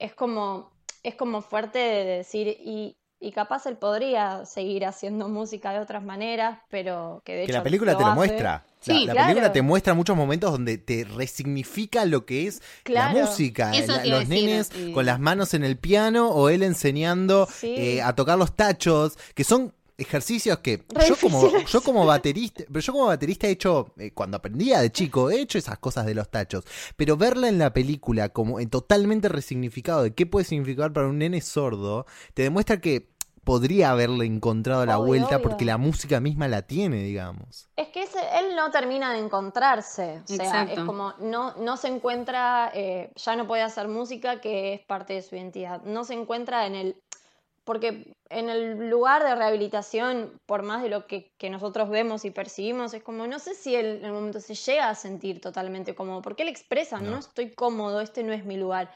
[0.02, 5.72] es como, es como fuerte de decir, y, y capaz él podría seguir haciendo música
[5.72, 8.64] de otras maneras, pero que de que la película te lo muestra.
[8.86, 13.70] la, película te muestra muchos momentos donde te resignifica lo que es la música.
[14.04, 18.56] los nenes con las manos en el piano o él enseñando eh, a tocar los
[18.56, 23.50] tachos, que son ejercicios que yo como, yo como baterista, pero yo como baterista he
[23.50, 26.64] hecho, eh, cuando aprendía de chico, he hecho esas cosas de los tachos,
[26.96, 31.18] pero verla en la película como en totalmente resignificado de qué puede significar para un
[31.18, 33.12] nene sordo, te demuestra que
[33.44, 37.68] podría haberle encontrado la vuelta porque la música misma la tiene, digamos.
[37.76, 40.22] Es que ese, él no termina de encontrarse.
[40.24, 40.80] O sea, Exacto.
[40.80, 45.14] es como no, no se encuentra, eh, ya no puede hacer música que es parte
[45.14, 45.82] de su identidad.
[45.82, 47.02] No se encuentra en el.
[47.64, 52.30] Porque en el lugar de rehabilitación, por más de lo que, que nosotros vemos y
[52.30, 55.94] percibimos, es como, no sé si él en el momento se llega a sentir totalmente
[55.94, 57.18] cómodo, porque él expresa, no, No.
[57.18, 58.90] estoy cómodo, este no es mi lugar.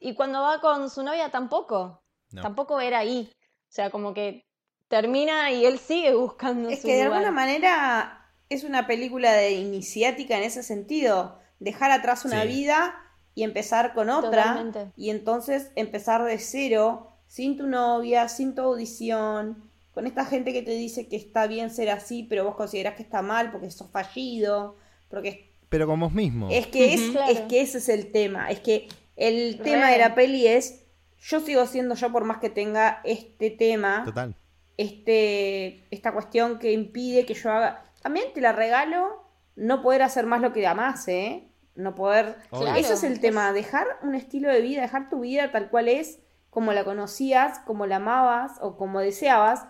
[0.00, 2.00] Y cuando va con su novia tampoco,
[2.32, 2.42] No.
[2.42, 3.30] tampoco era ahí.
[3.68, 4.42] O sea, como que
[4.88, 7.18] termina y él sigue buscando Es su que de lugar.
[7.18, 11.38] alguna manera es una película de iniciática en ese sentido.
[11.60, 12.48] Dejar atrás una Sí.
[12.48, 12.94] vida
[13.34, 14.30] y empezar con otra.
[14.44, 14.92] Totalmente.
[14.96, 19.62] Y entonces empezar de cero, sin tu novia, sin tu audición,
[19.92, 23.02] con esta gente que te dice que está bien ser así, pero vos considerás que
[23.02, 24.76] está mal porque sos fallido,
[25.08, 26.48] porque Pero con vos mismo.
[26.50, 27.10] es que, es.
[27.10, 27.30] Claro.
[27.32, 28.50] es que ese es el tema.
[28.50, 29.64] Es que el Re.
[29.64, 30.84] tema de la peli es,
[31.20, 34.34] yo sigo siendo yo por más que tenga este tema Total.
[34.76, 37.84] este, esta cuestión que impide que yo haga.
[38.02, 39.24] También te la regalo
[39.56, 41.48] no poder hacer más lo que amás, ¿eh?
[41.74, 42.36] No poder.
[42.50, 42.74] Obvio.
[42.74, 46.20] Ese es el tema, dejar un estilo de vida, dejar tu vida tal cual es,
[46.58, 49.64] como la conocías, como la amabas o como deseabas,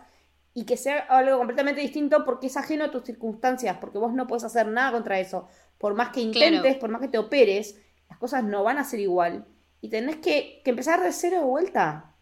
[0.54, 4.26] y que sea algo completamente distinto porque es ajeno a tus circunstancias, porque vos no
[4.26, 5.46] puedes hacer nada contra eso.
[5.76, 6.78] Por más que intentes, Claro.
[6.80, 7.76] por más que te operes,
[8.08, 9.44] las cosas no van a ser igual.
[9.82, 12.14] Y tenés que, que empezar de cero de vuelta.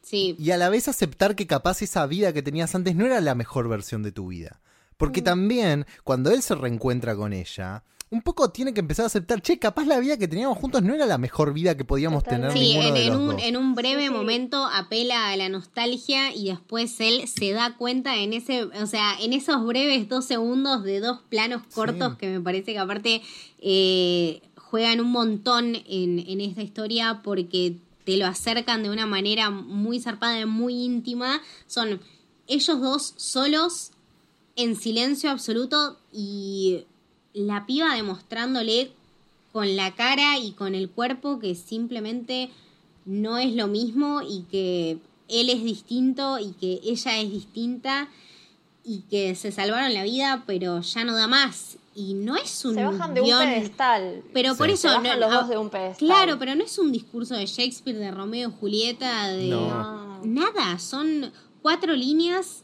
[0.00, 3.20] Sí, Y a la vez aceptar que capaz esa vida que tenías antes no era
[3.20, 4.62] la mejor versión de tu vida.
[4.96, 9.42] Porque también, cuando él se reencuentra con ella, un poco tiene que empezar a aceptar,
[9.42, 12.52] che, capaz la vida que teníamos juntos no era la mejor vida que podíamos tener.
[12.52, 13.42] Sí, en, de en los un, dos.
[13.42, 14.14] en un breve Sí, sí.
[14.14, 19.14] momento apela a la nostalgia y después él se da cuenta en ese, o sea,
[19.20, 22.18] en esos breves dos segundos de dos planos cortos Sí.
[22.18, 23.20] que me parece que aparte
[23.60, 29.50] eh, juegan un montón en, en esta historia porque te lo acercan de una manera
[29.50, 31.42] muy zarpada y muy íntima.
[31.66, 32.00] Son
[32.46, 33.90] ellos dos solos
[34.56, 36.84] en silencio absoluto y
[37.46, 38.90] la piba demostrándole
[39.52, 42.50] con la cara y con el cuerpo que simplemente
[43.06, 44.98] no es lo mismo y que
[45.28, 48.08] él es distinto y que ella es distinta
[48.84, 52.74] y que se salvaron la vida pero ya no da más y no es un
[52.74, 54.22] Se bajan de un pedestal.
[54.32, 56.06] pero por eso Se bajan no- los ah, dos de un pedestal.
[56.08, 60.18] claro pero no es un discurso de Shakespeare de Romeo y Julieta de No.
[60.18, 60.24] No.
[60.24, 61.30] nada son
[61.62, 62.62] cuatro líneas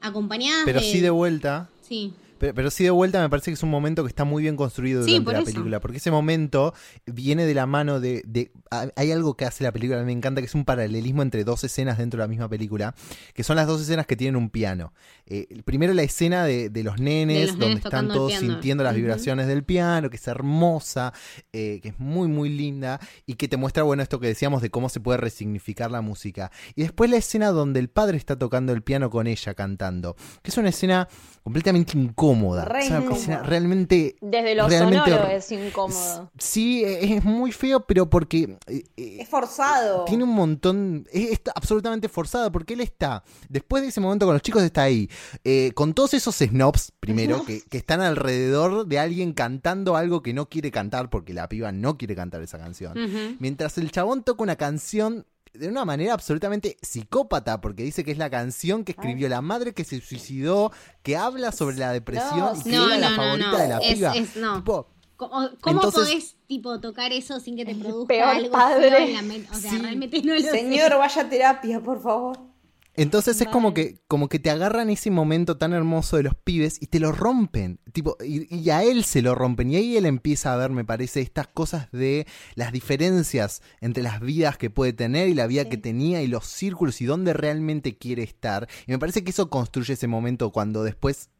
[0.00, 3.54] acompañadas Pero de sí de vuelta, sí Pero, pero sí de vuelta me parece que
[3.54, 5.46] es un momento que está muy bien construido Sí, durante por la eso.
[5.52, 6.74] película, porque ese momento
[7.06, 10.40] viene de la mano de, de- ha- Hay algo que hace la película, me encanta,
[10.40, 12.94] que es un paralelismo entre dos escenas dentro de la misma película,
[13.34, 14.92] que son las dos escenas que tienen un piano.
[15.26, 18.84] Eh, primero la escena de, de los nenes, De los donde nenes están todos sintiendo
[18.84, 21.12] las vibraciones del piano, que es hermosa,
[21.52, 24.70] eh, que es muy, muy linda, y que te muestra, bueno, esto que decíamos de
[24.70, 26.50] cómo se puede resignificar la música.
[26.74, 30.50] Y después la escena donde el padre está tocando el piano con ella cantando, que
[30.50, 31.08] es una escena
[31.42, 32.64] completamente incómoda.
[32.64, 33.16] Re O sea, incómoda.
[33.20, 36.30] escena realmente Desde lo realmente sonoro es incómodo.
[36.38, 40.04] Sí, e- es muy feo, pero porque eh, eh, Es forzado.
[40.04, 44.34] tiene un montón, es, está absolutamente forzada, porque él está, después de ese momento con
[44.34, 45.08] los chicos está ahí,
[45.44, 50.32] eh, con todos esos snobs, primero, que, que están alrededor de alguien cantando algo que
[50.32, 52.94] no quiere cantar, porque la piba no quiere cantar esa canción.
[53.38, 58.18] Mientras el chabón toca una canción de una manera absolutamente psicópata, porque dice que es
[58.18, 62.52] la canción que escribió la madre que se suicidó, que habla sobre la depresión No,
[62.56, 63.58] y que No, era la no, favorita no.
[63.58, 64.12] de la Es- piba.
[64.16, 64.56] es- no.
[64.56, 68.88] Tipo, ¿Cómo, cómo Entonces- podés tipo tocar eso sin que te produzca peor algo padre.
[68.90, 69.48] feo en la mente?
[69.50, 69.78] O sea, Sí.
[69.78, 70.50] realmente no lo sé.
[70.50, 72.38] Señor, vaya a terapia, por favor.
[73.02, 76.82] Entonces es como que, como que te agarran ese momento tan hermoso de los pibes
[76.82, 77.80] y te lo rompen.
[77.92, 79.70] Tipo, y, y a él se lo rompen.
[79.70, 84.20] Y ahí él empieza a ver, me parece, estas cosas de las diferencias entre las
[84.20, 85.70] vidas que puede tener y la vida Sí.
[85.70, 88.68] que tenía y los círculos y dónde realmente quiere estar.
[88.86, 91.30] Y me parece que eso construye ese momento cuando después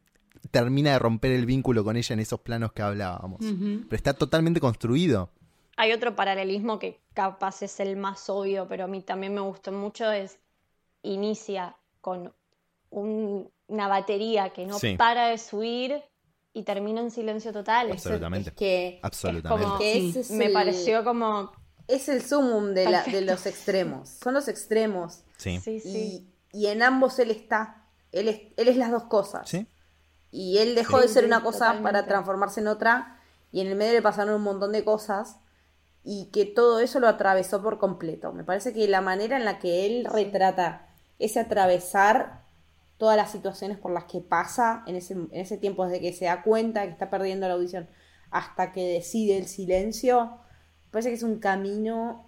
[0.51, 3.41] termina de romper el vínculo con ella en esos planos que hablábamos.
[3.41, 5.31] Pero está totalmente construido.
[5.77, 9.71] Hay otro paralelismo que capaz es el más obvio, pero a mí también me gustó
[9.73, 10.39] mucho, es
[11.03, 12.33] inicia con
[12.91, 14.97] un- una batería que no Sí.
[14.97, 16.03] para de subir
[16.55, 17.91] y termina en silencio total.
[17.93, 18.51] Absolutamente.
[18.51, 19.65] Es que Absolutamente.
[19.65, 21.53] como- que ese es Me el- pareció como...
[21.87, 24.09] Es el sumum de, la- de los extremos.
[24.09, 25.25] Son los extremos.
[25.39, 25.59] Sí.
[25.61, 26.29] Sí, sí.
[26.53, 27.87] Y, y en ambos él está.
[28.13, 29.49] Él es, él es las dos cosas.
[29.49, 29.67] ¿Sí?
[30.31, 31.85] Y él dejó Sí, de ser una cosa totalmente.
[31.93, 33.21] para transformarse en otra.
[33.53, 35.39] Y en el medio le pasaron un montón de cosas.
[36.05, 38.33] Y que todo eso lo atravesó por completo.
[38.33, 40.88] Me parece que la manera en la que él retrata
[41.19, 42.43] ese atravesar
[42.97, 46.25] todas las situaciones por las que pasa en ese, en ese tiempo, desde que se
[46.27, 47.89] da cuenta que está perdiendo la audición
[48.31, 50.39] hasta que decide el silencio,
[50.87, 52.27] me parece que es un camino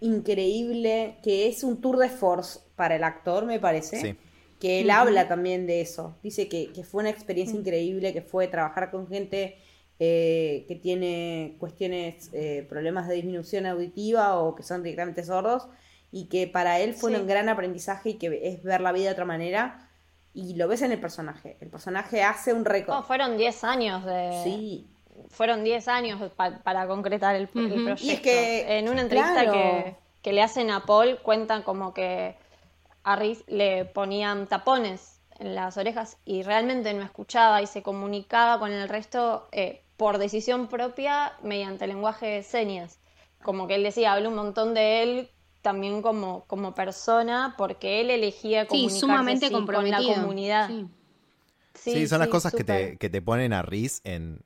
[0.00, 4.16] increíble, que es un tour de force para el actor, me parece Sí.
[4.60, 6.16] que él habla también de eso.
[6.22, 9.56] Dice que, fue una experiencia increíble, que fue trabajar con gente
[10.00, 15.68] eh, que tiene cuestiones, eh, problemas de disminución auditiva o que son directamente sordos,
[16.14, 19.10] y que para él fue un gran aprendizaje y que es ver la vida de
[19.10, 19.88] otra manera.
[20.32, 21.56] Y lo ves en el personaje.
[21.60, 22.96] El personaje hace un récord.
[22.96, 24.40] Oh, fueron 10 años de.
[24.44, 24.86] Sí.
[25.30, 28.04] Fueron 10 años para concretar el, proyecto.
[28.04, 28.78] Y es que.
[28.78, 32.36] En una entrevista que, que le hacen a Paul, cuentan como que
[33.02, 38.60] a Riz le ponían tapones en las orejas y realmente no escuchaba y se comunicaba
[38.60, 43.00] con el resto eh, por decisión propia mediante lenguaje de señas.
[43.42, 45.30] Como que él decía, habla un montón de él
[45.64, 50.70] también como, como persona porque él elegía comunicarse sumamente con la comunidad.
[51.72, 54.42] Sí, son las cosas que te, que te, ponen a Riz en,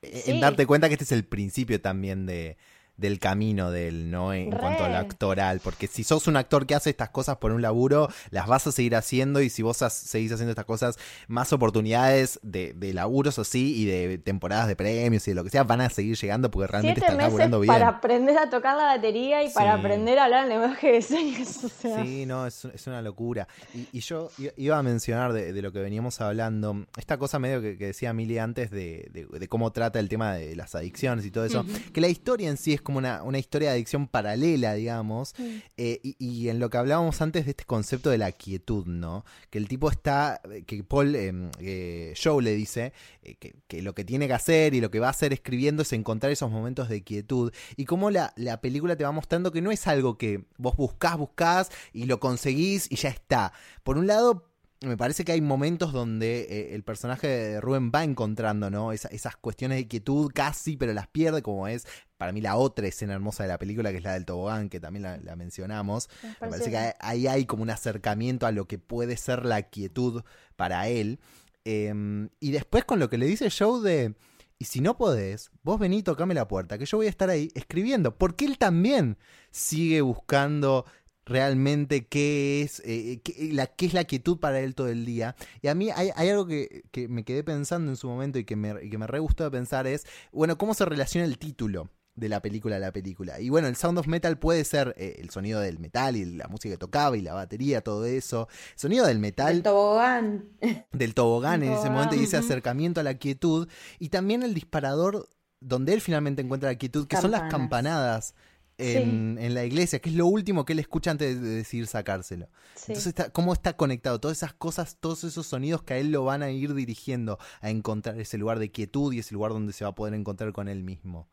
[0.00, 2.56] en darte cuenta que este es el principio también de,
[2.96, 4.32] del camino de él, ¿no?
[4.32, 5.60] En cuanto a lo actoral.
[5.60, 8.72] Porque si sos un actor que hace estas cosas por un laburo, las vas a
[8.72, 9.40] seguir haciendo.
[9.40, 14.18] Y si vos seguís haciendo estas cosas, más oportunidades de, de laburos así y de
[14.18, 17.18] temporadas de premios y de lo que sea van a seguir llegando porque realmente están
[17.18, 17.72] laburando bien.
[17.72, 21.60] Para aprender a tocar la batería y para aprender a hablar en lenguaje de señas.
[21.80, 23.48] Sí, no, es, una locura.
[23.92, 28.12] Y, yo iba a mencionar de, lo que veníamos hablando, esta cosa medio que, decía
[28.12, 32.08] Mili antes de, cómo trata el tema de las adicciones y todo eso, que la
[32.08, 35.34] historia en sí es como una, historia de adicción paralela, digamos,
[35.76, 39.24] eh, y, en lo que hablábamos antes de este concepto de la quietud, ¿no?
[39.50, 42.92] Que el tipo está, que Paul, em, eh, Joe le dice
[43.24, 43.34] eh,
[43.66, 46.30] que, lo que tiene que hacer y lo que va a hacer escribiendo es encontrar
[46.30, 49.84] esos momentos de quietud, y cómo la, la película te va mostrando que no es
[49.88, 53.52] algo que vos buscás, buscás y lo conseguís y ya está.
[53.82, 54.46] Por un lado,
[54.82, 58.92] me parece que hay momentos donde eh, el personaje de Rubén va encontrando, ¿no?
[58.92, 61.86] esas cuestiones de quietud casi, pero las pierde, como es
[62.16, 64.80] para mí la otra escena hermosa de la película, que es la del tobogán, que
[64.80, 66.08] también la, mencionamos.
[66.22, 70.22] Me parece, que ahí hay como un acercamiento a lo que puede ser la quietud
[70.56, 71.20] para él.
[71.64, 74.14] Em, y después con lo que le dice Joe de...
[74.58, 77.28] Y si no podés, vos vení y tocame la puerta, que yo voy a estar
[77.28, 78.16] ahí escribiendo.
[78.16, 79.18] Porque él también
[79.50, 80.86] sigue buscando
[81.26, 85.36] realmente qué es, eh, qué, la, qué es la quietud para él todo el día.
[85.60, 88.88] Y a mí hay, algo que, me quedé pensando en su momento y que me,
[88.88, 92.76] que me re gustó pensar es, bueno, cómo se relaciona el título de la película
[92.76, 93.40] a la película.
[93.40, 96.48] Y bueno, el Sound of Metal puede ser eh, el sonido del metal y la
[96.48, 98.48] música que tocaba y la batería, todo eso.
[98.72, 99.52] El sonido del metal.
[99.52, 100.48] Del tobogán.
[100.92, 103.68] Del tobogán en ese momento y ese acercamiento a la quietud.
[103.98, 105.28] Y también el disparador
[105.60, 108.34] donde él finalmente encuentra la quietud, que son las campanadas
[108.78, 112.48] en, la iglesia, que es lo último que él escucha antes de decidir sacárselo.
[112.88, 114.20] Entonces, ¿cómo está conectado?
[114.20, 117.70] Todas esas cosas, todos esos sonidos que a él lo van a ir dirigiendo a
[117.70, 120.68] encontrar ese lugar de quietud y ese lugar donde se va a poder encontrar con
[120.68, 121.28] él mismo.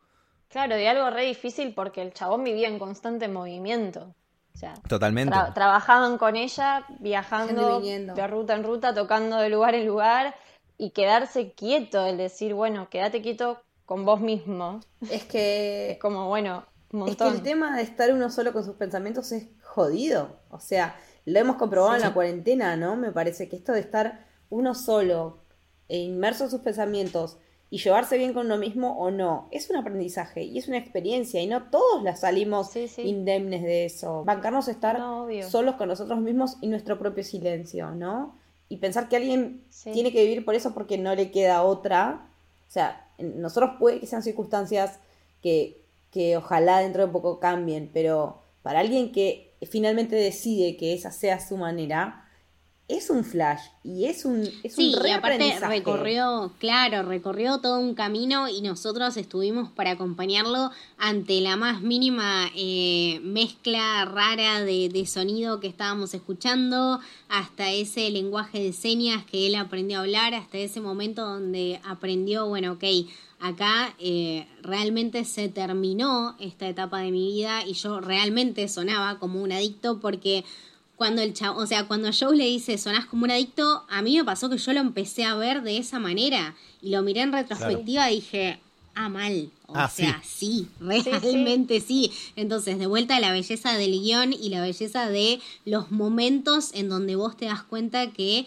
[0.48, 4.14] Claro, y algo re difícil porque el chabón vivía en constante movimiento.
[4.54, 5.36] O sea, Totalmente.
[5.52, 10.36] trabajaban con ella, viajando de ruta en ruta, tocando de lugar en lugar
[10.78, 14.80] y quedarse quieto, el decir, bueno, quédate quieto con vos mismo.
[15.10, 15.92] Es que.
[15.92, 16.64] Es como, bueno,
[17.06, 20.36] es que el tema de estar uno solo con sus pensamientos es jodido.
[20.50, 22.96] O sea, lo hemos comprobado en la cuarentena, ¿no?
[22.96, 25.38] Me parece que esto de estar uno solo
[25.88, 27.38] e inmerso en sus pensamientos
[27.70, 31.42] y llevarse bien con uno mismo o no, es un aprendizaje y es una experiencia
[31.42, 34.22] y no todos la salimos indemnes de eso.
[34.24, 35.00] Bancarnos estar
[35.48, 38.36] solos con nosotros mismos y nuestro propio silencio, ¿no?
[38.68, 42.28] Y pensar que alguien tiene que vivir por eso porque no le queda otra.
[42.68, 45.00] O sea, nosotros puede que sean circunstancias
[45.42, 45.83] que
[46.14, 51.40] que ojalá dentro de poco cambien, pero para alguien que finalmente decide que esa sea
[51.40, 52.23] su manera,
[52.86, 57.94] es un flash y es un es sí, y aparte recorrió, claro, recorrió todo un
[57.94, 65.06] camino y nosotros estuvimos para acompañarlo ante la más mínima eh, mezcla rara de, de,
[65.06, 70.58] sonido que estábamos escuchando, hasta ese lenguaje de señas que él aprendió a hablar, hasta
[70.58, 72.84] ese momento donde aprendió, bueno, ok,
[73.40, 79.42] acá eh, realmente se terminó esta etapa de mi vida y yo realmente sonaba como
[79.42, 80.44] un adicto porque
[80.96, 84.16] cuando el chavo, o sea, cuando Joe le dice sonás como un adicto, a mí
[84.16, 86.54] me pasó que yo lo empecé a ver de esa manera.
[86.80, 88.60] Y lo miré en retrospectiva y dije,
[88.94, 89.50] ah, mal.
[89.66, 94.50] O ah, sea, sí, realmente sí, Entonces, de vuelta a la belleza del guion y
[94.50, 98.46] la belleza de los momentos en donde vos te das cuenta que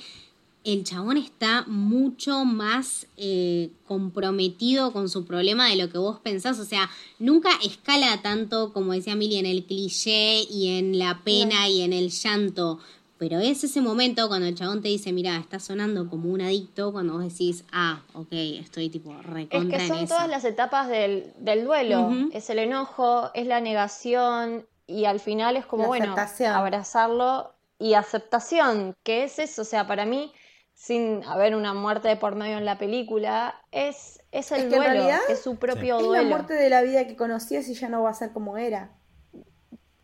[0.64, 6.60] el chabón está mucho más eh, comprometido con su problema de lo que vos pensás.
[6.60, 6.90] O sea,
[7.20, 11.94] nunca escala tanto, como decía Mili, en el cliché y en la pena y en
[11.94, 12.80] el llanto.
[13.18, 16.92] Pero es ese momento cuando el chabón te dice, mira, está sonando como un adicto,
[16.92, 21.34] cuando vos decís, ah, ok, estoy tipo recontra Es que son todas las etapas del,
[21.64, 22.12] duelo.
[22.32, 26.16] Es el enojo, es la negación y al final es como, bueno,
[26.54, 30.32] abrazarlo y aceptación, que es eso, o sea, para mí,
[30.78, 35.42] sin haber una muerte de por medio en la película, es, es el duelo, es
[35.42, 36.14] su propio duelo.
[36.14, 38.60] Es la muerte de la vida que conocías y ya no va a ser como
[38.60, 38.92] era.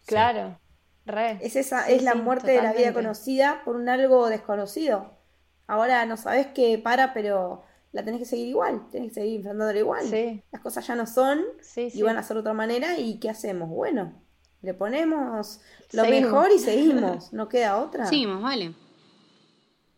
[0.07, 0.57] Claro,
[1.05, 1.37] re.
[1.41, 5.11] Es esa, es la muerte de la vida conocida por un algo desconocido.
[5.67, 9.77] Ahora no sabes qué para, pero la tenés que seguir igual, tenés que seguir enfrentándola
[9.77, 10.41] igual.
[10.51, 11.39] Las cosas ya no son
[11.75, 13.69] y van a ser de otra manera y ¿qué hacemos?
[13.69, 14.11] Bueno,
[14.63, 15.61] le ponemos
[15.91, 18.07] lo mejor y seguimos, no queda otra.
[18.07, 18.73] Seguimos, vale.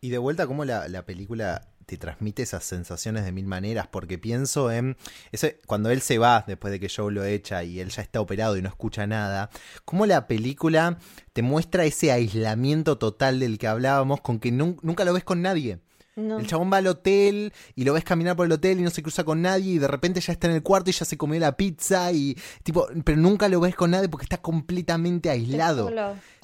[0.00, 4.18] Y de vuelta, ¿cómo la, la película te transmite esas sensaciones de mil maneras, porque
[4.18, 4.96] pienso en
[5.30, 8.20] ese, cuando él se va después de que Joe lo echa y él ya está
[8.20, 9.50] operado y no escucha nada,
[9.84, 10.98] cómo la película
[11.32, 15.78] te muestra ese aislamiento total del que hablábamos con que nunca lo ves con nadie.
[16.16, 19.02] El chabón va al hotel y lo ves caminar por el hotel y no se
[19.02, 21.38] cruza con nadie y de repente ya está en el cuarto y ya se comió
[21.38, 25.90] la pizza y tipo, pero nunca lo ves con nadie porque está completamente aislado.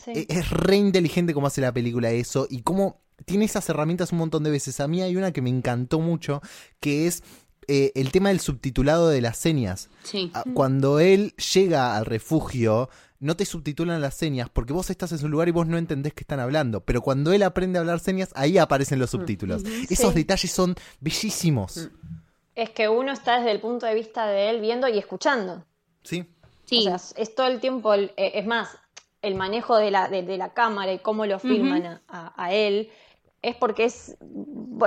[0.06, 4.18] Es, es, re inteligente cómo hace la película eso y cómo tiene esas herramientas un
[4.18, 4.80] montón de veces.
[4.80, 6.40] A mí hay una que me encantó mucho
[6.80, 7.22] que es
[7.68, 9.88] eh, el tema del subtitulado de las señas.
[10.34, 12.88] Ah, cuando él llega al refugio,
[13.20, 16.12] no te subtitulan las señas porque vos estás en su lugar y vos no entendés
[16.12, 16.80] que están hablando.
[16.80, 19.16] Pero cuando él aprende a hablar señas, ahí aparecen los mm.
[19.16, 19.62] subtítulos.
[19.88, 21.76] Esos detalles son bellísimos.
[21.76, 22.22] Mm.
[22.54, 25.64] Es que uno está desde el punto de vista de él viendo y escuchando.
[26.02, 26.26] Sí.
[26.64, 26.80] sí.
[26.80, 28.76] O sea, es todo el tiempo, eh, es más,
[29.22, 32.90] el manejo de la, de, la cámara y cómo lo filman a, él
[33.42, 34.16] es porque es,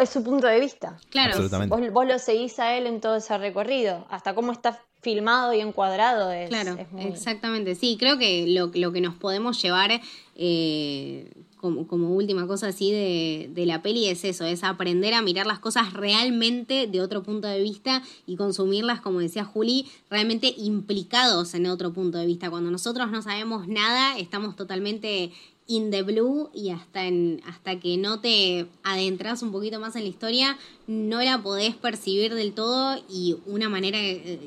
[0.02, 0.98] es su punto de vista.
[1.10, 1.38] Claro.
[1.68, 5.60] Vos, vos, lo seguís a él en todo ese recorrido, hasta cómo está filmado y
[5.60, 6.32] encuadrado.
[6.32, 7.76] Es, claro, exactamente.
[7.76, 10.02] Sí, creo que lo, que nos podemos llevar
[10.36, 15.46] eh, como, última cosa así de, de, la peli es eso, es aprender a mirar
[15.46, 21.54] las cosas realmente de otro punto de vista y consumirlas, como decía Juli, realmente implicados
[21.54, 22.50] en otro punto de vista.
[22.50, 25.32] Cuando nosotros no sabemos nada, estamos totalmente
[25.68, 30.04] in the blue y hasta, en, hasta que no te adentras un poquito más en
[30.04, 30.58] la historia,
[30.88, 34.40] no la podés percibir del todo y una manera, eh,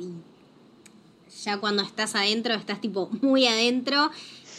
[1.44, 4.10] ya cuando estás adentro, estás tipo muy adentro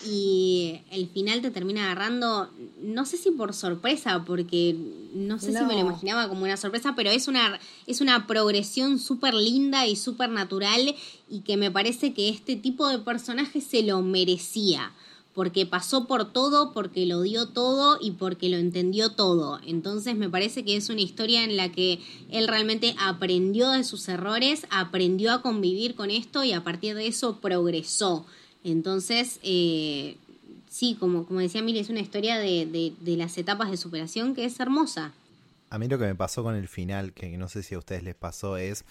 [0.05, 2.49] y el final te termina agarrando,
[2.81, 4.75] no sé si por sorpresa, porque
[5.13, 8.99] no sé si me lo imaginaba como una sorpresa, pero es una, es una progresión
[8.99, 10.95] súper linda y súper natural
[11.29, 14.93] y que me parece que este tipo de personaje se lo merecía
[15.39, 19.57] porque pasó por todo, porque lo dio todo y porque lo entendió todo.
[19.65, 24.09] Entonces me parece que es una historia en la que él realmente aprendió de sus
[24.09, 28.25] errores, aprendió a convivir con esto y a partir de eso progresó.
[28.65, 30.17] Entonces, eh,
[30.67, 34.43] sí, como, como decía Miri, es una historia de, de las etapas de superación que
[34.43, 35.13] es hermosa.
[35.69, 38.03] A mí lo que me pasó con el final, que no sé si a ustedes
[38.03, 38.83] les pasó, es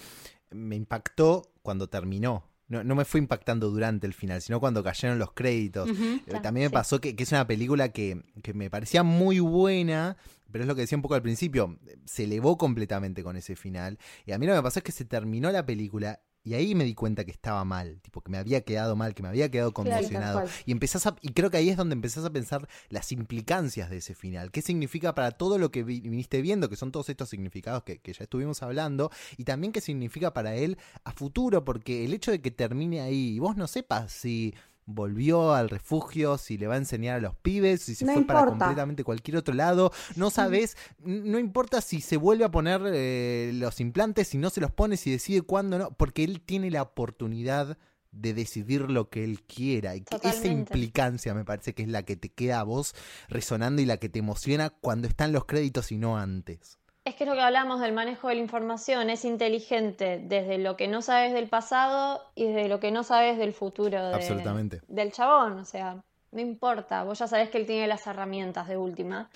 [0.51, 2.42] me impactó cuando terminó.
[2.68, 5.88] No, no, me fue impactando durante el final, sino cuando cayeron los créditos.
[5.88, 10.18] Eh, también me pasó que, que, es una película que, que, me parecía muy buena,
[10.52, 13.98] pero es lo que decía un poco al principio, se elevó completamente con ese final.
[14.26, 16.74] Y a mí lo que me pasó es que se terminó la película y ahí
[16.74, 19.51] me di cuenta que estaba mal, tipo que me había quedado mal, que me había
[19.51, 20.44] quedado conmocionado.
[20.64, 23.99] y empezás a, y creo que ahí es donde empezás a pensar las implicancias de
[23.99, 24.51] ese final.
[24.51, 28.14] ¿Qué significa para todo lo que viniste viendo, que son todos estos significados que, que
[28.14, 29.11] ya estuvimos hablando?
[29.36, 33.34] Y también qué significa para él a futuro, porque el hecho de que termine ahí
[33.34, 34.55] y vos no sepas si
[34.89, 38.47] volvió al refugio, si le va a enseñar a los pibes, si se fue para
[38.47, 39.93] completamente cualquier otro lado.
[40.16, 44.62] No sabes, no importa si se vuelve a poner eh, los implantes, si no se
[44.62, 47.76] los pone, si decide cuándo no, porque él tiene la oportunidad
[48.12, 49.95] de decidir lo que él quiera.
[49.95, 52.95] Y esa implicancia me parece que es la que te queda a vos
[53.28, 56.78] resonando y la que te emociona cuando están los créditos y no antes.
[57.09, 60.76] Es que es lo que hablamos del manejo de la información, es inteligente desde lo
[60.76, 64.82] que no sabes del pasado y desde lo que no sabes del futuro Absolutamente.
[64.88, 66.02] del chabón, o sea,
[66.32, 69.30] no importa, vos ya sabés que él tiene las herramientas de última,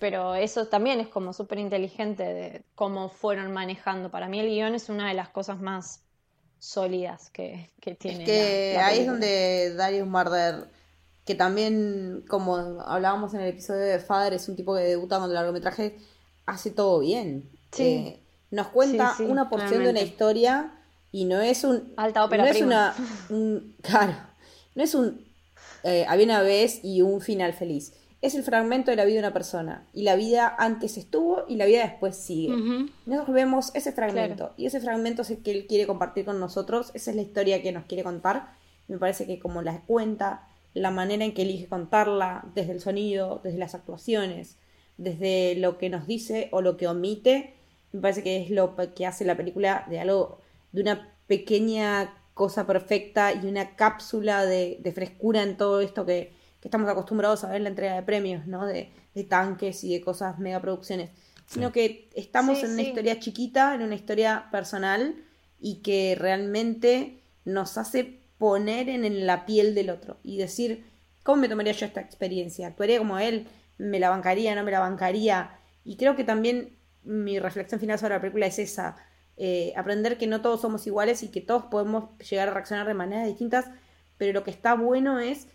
[0.00, 4.10] pero eso también es como súper inteligente de cómo fueron manejando.
[4.10, 6.02] Para mí el guion es una de las cosas más
[6.58, 7.70] sólidas que,
[8.00, 8.24] tiene.
[8.24, 10.66] Es que ahí es donde Darius Marder,
[11.24, 15.28] que también, como hablábamos en el episodio de Father, es un tipo que debuta con
[15.28, 15.96] el largometraje
[16.46, 17.48] hace todo bien.
[17.78, 18.20] Eh,
[18.50, 20.72] nos cuenta una porción de una historia
[21.10, 21.92] y no es un.
[21.96, 22.94] Alta ópera no es una.
[23.30, 24.14] Un, claro.
[24.74, 25.24] No es un.
[25.84, 27.92] Eh, había una vez y un final feliz.
[28.20, 29.84] Es el fragmento de la vida de una persona.
[29.92, 32.54] Y la vida antes estuvo y la vida después sigue.
[33.04, 34.52] Nosotros vemos ese fragmento.
[34.56, 36.92] Y ese fragmento es el que él quiere compartir con nosotros.
[36.94, 38.54] Esa es la historia que nos quiere contar.
[38.86, 43.40] Me parece que como la cuenta, la manera en que elige contarla, desde el sonido,
[43.42, 44.56] desde las actuaciones,
[45.02, 47.54] desde lo que nos dice o lo que omite,
[47.92, 50.40] me parece que es lo que hace la película de algo,
[50.72, 56.68] de una pequeña cosa perfecta y una cápsula de, frescura en todo esto que, que
[56.68, 58.66] estamos acostumbrados a ver en la entrega de premios, ¿no?
[58.66, 58.90] De,
[59.28, 61.10] tanques y de cosas megaproducciones,
[61.44, 65.14] sino que estamos en una historia chiquita, en una historia personal
[65.60, 70.84] y que realmente nos hace poner en la piel del otro y decir,
[71.22, 72.68] ¿cómo me tomaría yo esta experiencia?
[72.68, 73.46] ¿Actuaría como él?
[73.82, 74.54] ¿Me la bancaría?
[74.54, 75.58] ¿No me la bancaría?
[75.84, 78.96] Y creo que también mi reflexión final sobre la película es esa,
[79.36, 82.94] eh, aprender que no todos somos iguales y que todos podemos llegar a reaccionar de
[82.94, 83.66] maneras distintas,
[84.18, 85.48] pero lo que está bueno es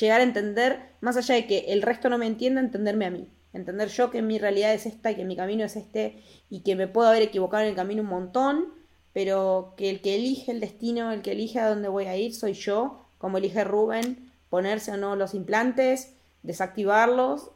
[0.00, 3.28] llegar a entender, más allá de que el resto no me entienda, entenderme a mí.
[3.52, 6.88] Entender yo que mi realidad es esta que mi camino es este y que me
[6.88, 8.74] puedo haber equivocado en el camino un montón,
[9.12, 12.34] pero que el que elige el destino, el que elige a dónde voy a ir,
[12.34, 16.15] soy yo, como elige Rubén, ponerse o no los implantes,
[16.46, 17.50] desactivarlos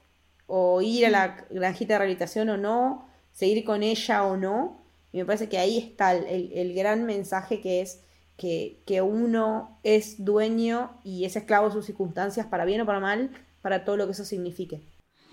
[0.46, 4.80] o ir a la granjita de rehabilitación o no, seguir con ella o no.
[5.12, 8.02] Y me parece que ahí está el, gran mensaje que es
[8.36, 13.00] que, que, uno es dueño y es esclavo de sus circunstancias, para bien o para
[13.00, 13.30] mal,
[13.60, 14.80] para todo lo que eso signifique.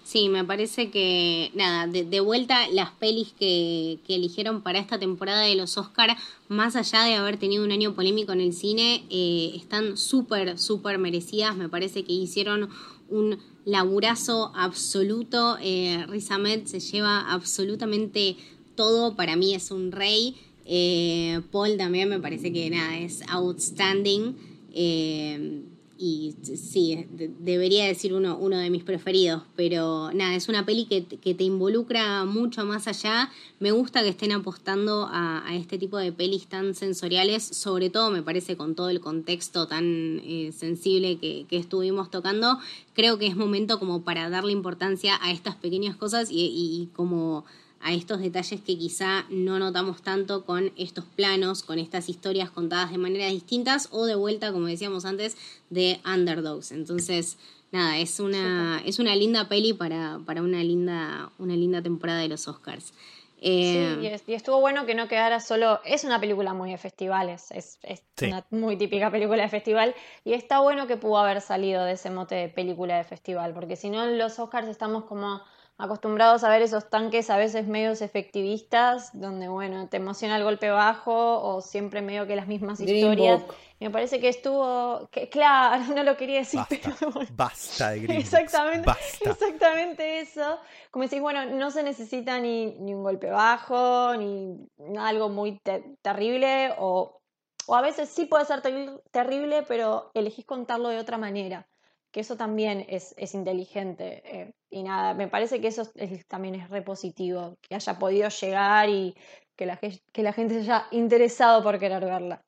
[0.08, 5.42] Sí, me parece que, nada, de, vuelta las pelis que, que, eligieron para esta temporada
[5.42, 6.16] de los Oscar,
[6.48, 10.98] más allá de haber tenido un año polémico en el cine, eh, están súper, súper
[10.98, 11.58] merecidas.
[11.58, 12.70] Me parece que hicieron
[13.10, 15.58] un laburazo absoluto.
[15.62, 16.30] Eh, Riz
[16.66, 18.38] se lleva absolutamente
[18.76, 20.36] todo, para mí es un rey.
[20.66, 24.36] Eh, Paul también me parece que nada, es outstanding.
[24.74, 25.64] Eh,
[26.00, 27.08] y sí,
[27.40, 32.26] debería decir uno, uno de mis preferidos, pero nada, es una peli que, te involucra
[32.26, 33.32] mucho más allá.
[33.60, 38.22] Me gusta que estén apostando a, este tipo de pelis tan sensoriales, sobre todo me
[38.22, 42.60] parece con todo el contexto tan eh, sensible que, estuvimos tocando.
[42.94, 47.46] Creo que es momento como para darle importancia a estas pequeñas cosas y como
[47.82, 52.92] a estos detalles que quizá no notamos tanto con estos planos, con estas historias contadas
[52.92, 55.38] de maneras distintas o de vuelta, como decíamos antes,
[55.70, 56.72] de underdogs.
[56.72, 57.38] Entonces,
[57.72, 62.30] nada, es una, es una linda peli para, para una, linda, una linda temporada de
[62.30, 62.94] los Oscars.
[63.40, 65.80] Eh, sí, y, estuvo bueno que no quedara solo.
[65.86, 69.94] Es una película muy de festivales, es, es una muy típica película de festival.
[70.24, 73.76] Y está bueno que pudo haber salido de ese mote de película de festival, porque
[73.76, 75.42] si no, en los Oscars estamos como
[75.78, 80.72] acostumbrados a ver esos tanques a veces medios efectivistas, donde, bueno, te emociona el golpe
[80.72, 83.44] bajo o siempre medio que las mismas historias.
[83.80, 88.20] me parece que estuvo, que, claro, no lo quería decir, basta, pero basta de Green
[88.20, 88.90] exactamente,
[89.22, 90.60] exactamente eso.
[90.90, 94.58] Como decís, bueno, no se necesita ni, ni un golpe bajo, ni
[94.98, 95.62] algo muy
[96.02, 97.22] terrible, o,
[97.68, 98.64] o a veces sí puede ser
[99.12, 101.68] terrible, pero elegís contarlo de otra manera
[102.12, 104.24] que eso también es, es inteligente.
[104.26, 105.90] Eh, y nada, me parece que eso
[106.28, 109.16] también es repositivo, que haya podido llegar y
[109.56, 112.42] que la, que la gente se haya interesado por querer verla.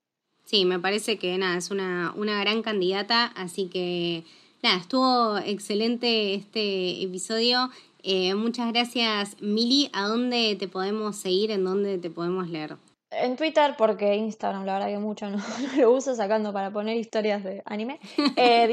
[0.46, 4.24] Sí, me parece que nada, es una, una gran candidata, así que
[4.64, 7.70] nada, estuvo excelente este episodio.
[8.02, 9.90] Eh, muchas gracias, Mili.
[9.94, 11.52] ¿A dónde te podemos seguir?
[11.52, 12.78] ¿En dónde te podemos leer?
[13.12, 15.38] En Twitter, porque Instagram, la verdad que mucho no,
[15.78, 18.00] lo uso sacando para poner historias de anime.
[18.36, 18.68] Eh,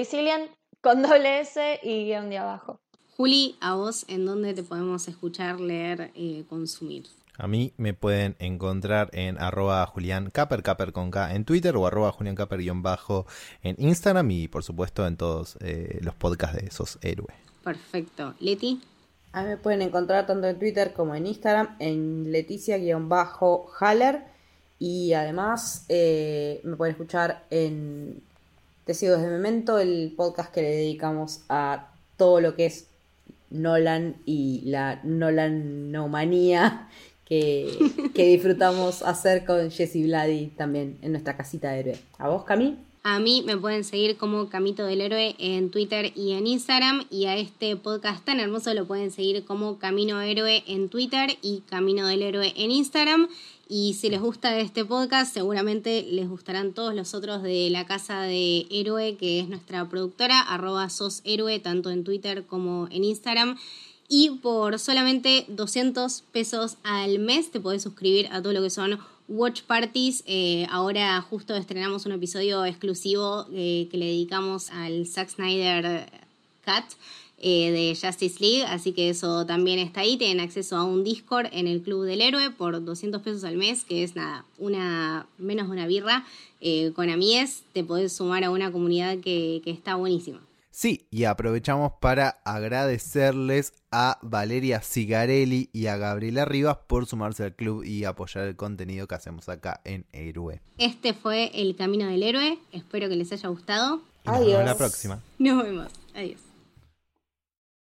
[0.81, 2.81] con doble S y guion de abajo.
[3.17, 7.07] Juli, a vos, ¿en dónde te podemos escuchar, leer, y consumir?
[7.39, 11.87] A mí me pueden encontrar en arroba Julián Caper, Caper con K en Twitter o
[11.87, 13.25] arroba Julián Caper guion bajo
[13.63, 17.35] en Instagram y por supuesto en todos eh, los podcasts de esos héroes.
[17.65, 18.35] Perfecto.
[18.39, 18.83] Leti.
[19.33, 24.25] A mí me pueden encontrar tanto en Twitter como en Instagram en Leticia-Haller
[24.79, 28.21] y además eh, me pueden escuchar en
[28.85, 32.89] Testigos de Memento, el podcast que le dedicamos a todo lo que es
[33.51, 36.89] Nolan y la Nolan nomanía
[37.25, 37.71] que,
[38.15, 41.99] que disfrutamos hacer con Jesse Vladi también en nuestra casita de héroe.
[42.19, 42.79] ¿A vos, Cami?
[43.09, 47.27] A mí me pueden seguir como Camito del Héroe en Twitter y en Instagram y
[47.27, 52.09] a este podcast tan hermoso lo pueden seguir como Camino Héroe en Twitter y Camino
[52.09, 53.29] del Héroe en Instagram.
[53.69, 58.23] Y si les gusta este podcast, seguramente les gustarán todos los otros de la casa
[58.23, 63.57] de Héroe, que es nuestra productora, arroba sos héroe, tanto en Twitter como en Instagram.
[64.09, 68.99] Y por solamente 200 pesos al mes te podés suscribir a todo lo que son
[69.29, 70.23] Watch Parties.
[70.27, 76.09] Eh, ahora justo estrenamos un episodio exclusivo eh, que le dedicamos al Zack Snyder
[76.65, 76.85] Cut.
[77.39, 80.17] Eh, de Justice League, así que eso también está ahí.
[80.17, 83.85] Tienen acceso a un Discord en el Club del Héroe por 200 pesos al mes,
[83.85, 86.25] que es nada, una menos de una birra.
[86.95, 90.41] Con Amies te podés sumar a una comunidad que, que está buenísima.
[90.71, 97.55] Sí, y aprovechamos para agradecerles a Valeria Cigarelli y a Gabriela Rivas por sumarse al
[97.55, 100.61] club y apoyar el contenido que hacemos acá en Héroe.
[100.77, 104.03] Este fue El Camino del Héroe, espero que les haya gustado.
[104.27, 105.23] Nos vemos la próxima.
[105.39, 105.91] Nos vemos.
[106.15, 106.46] Adiós.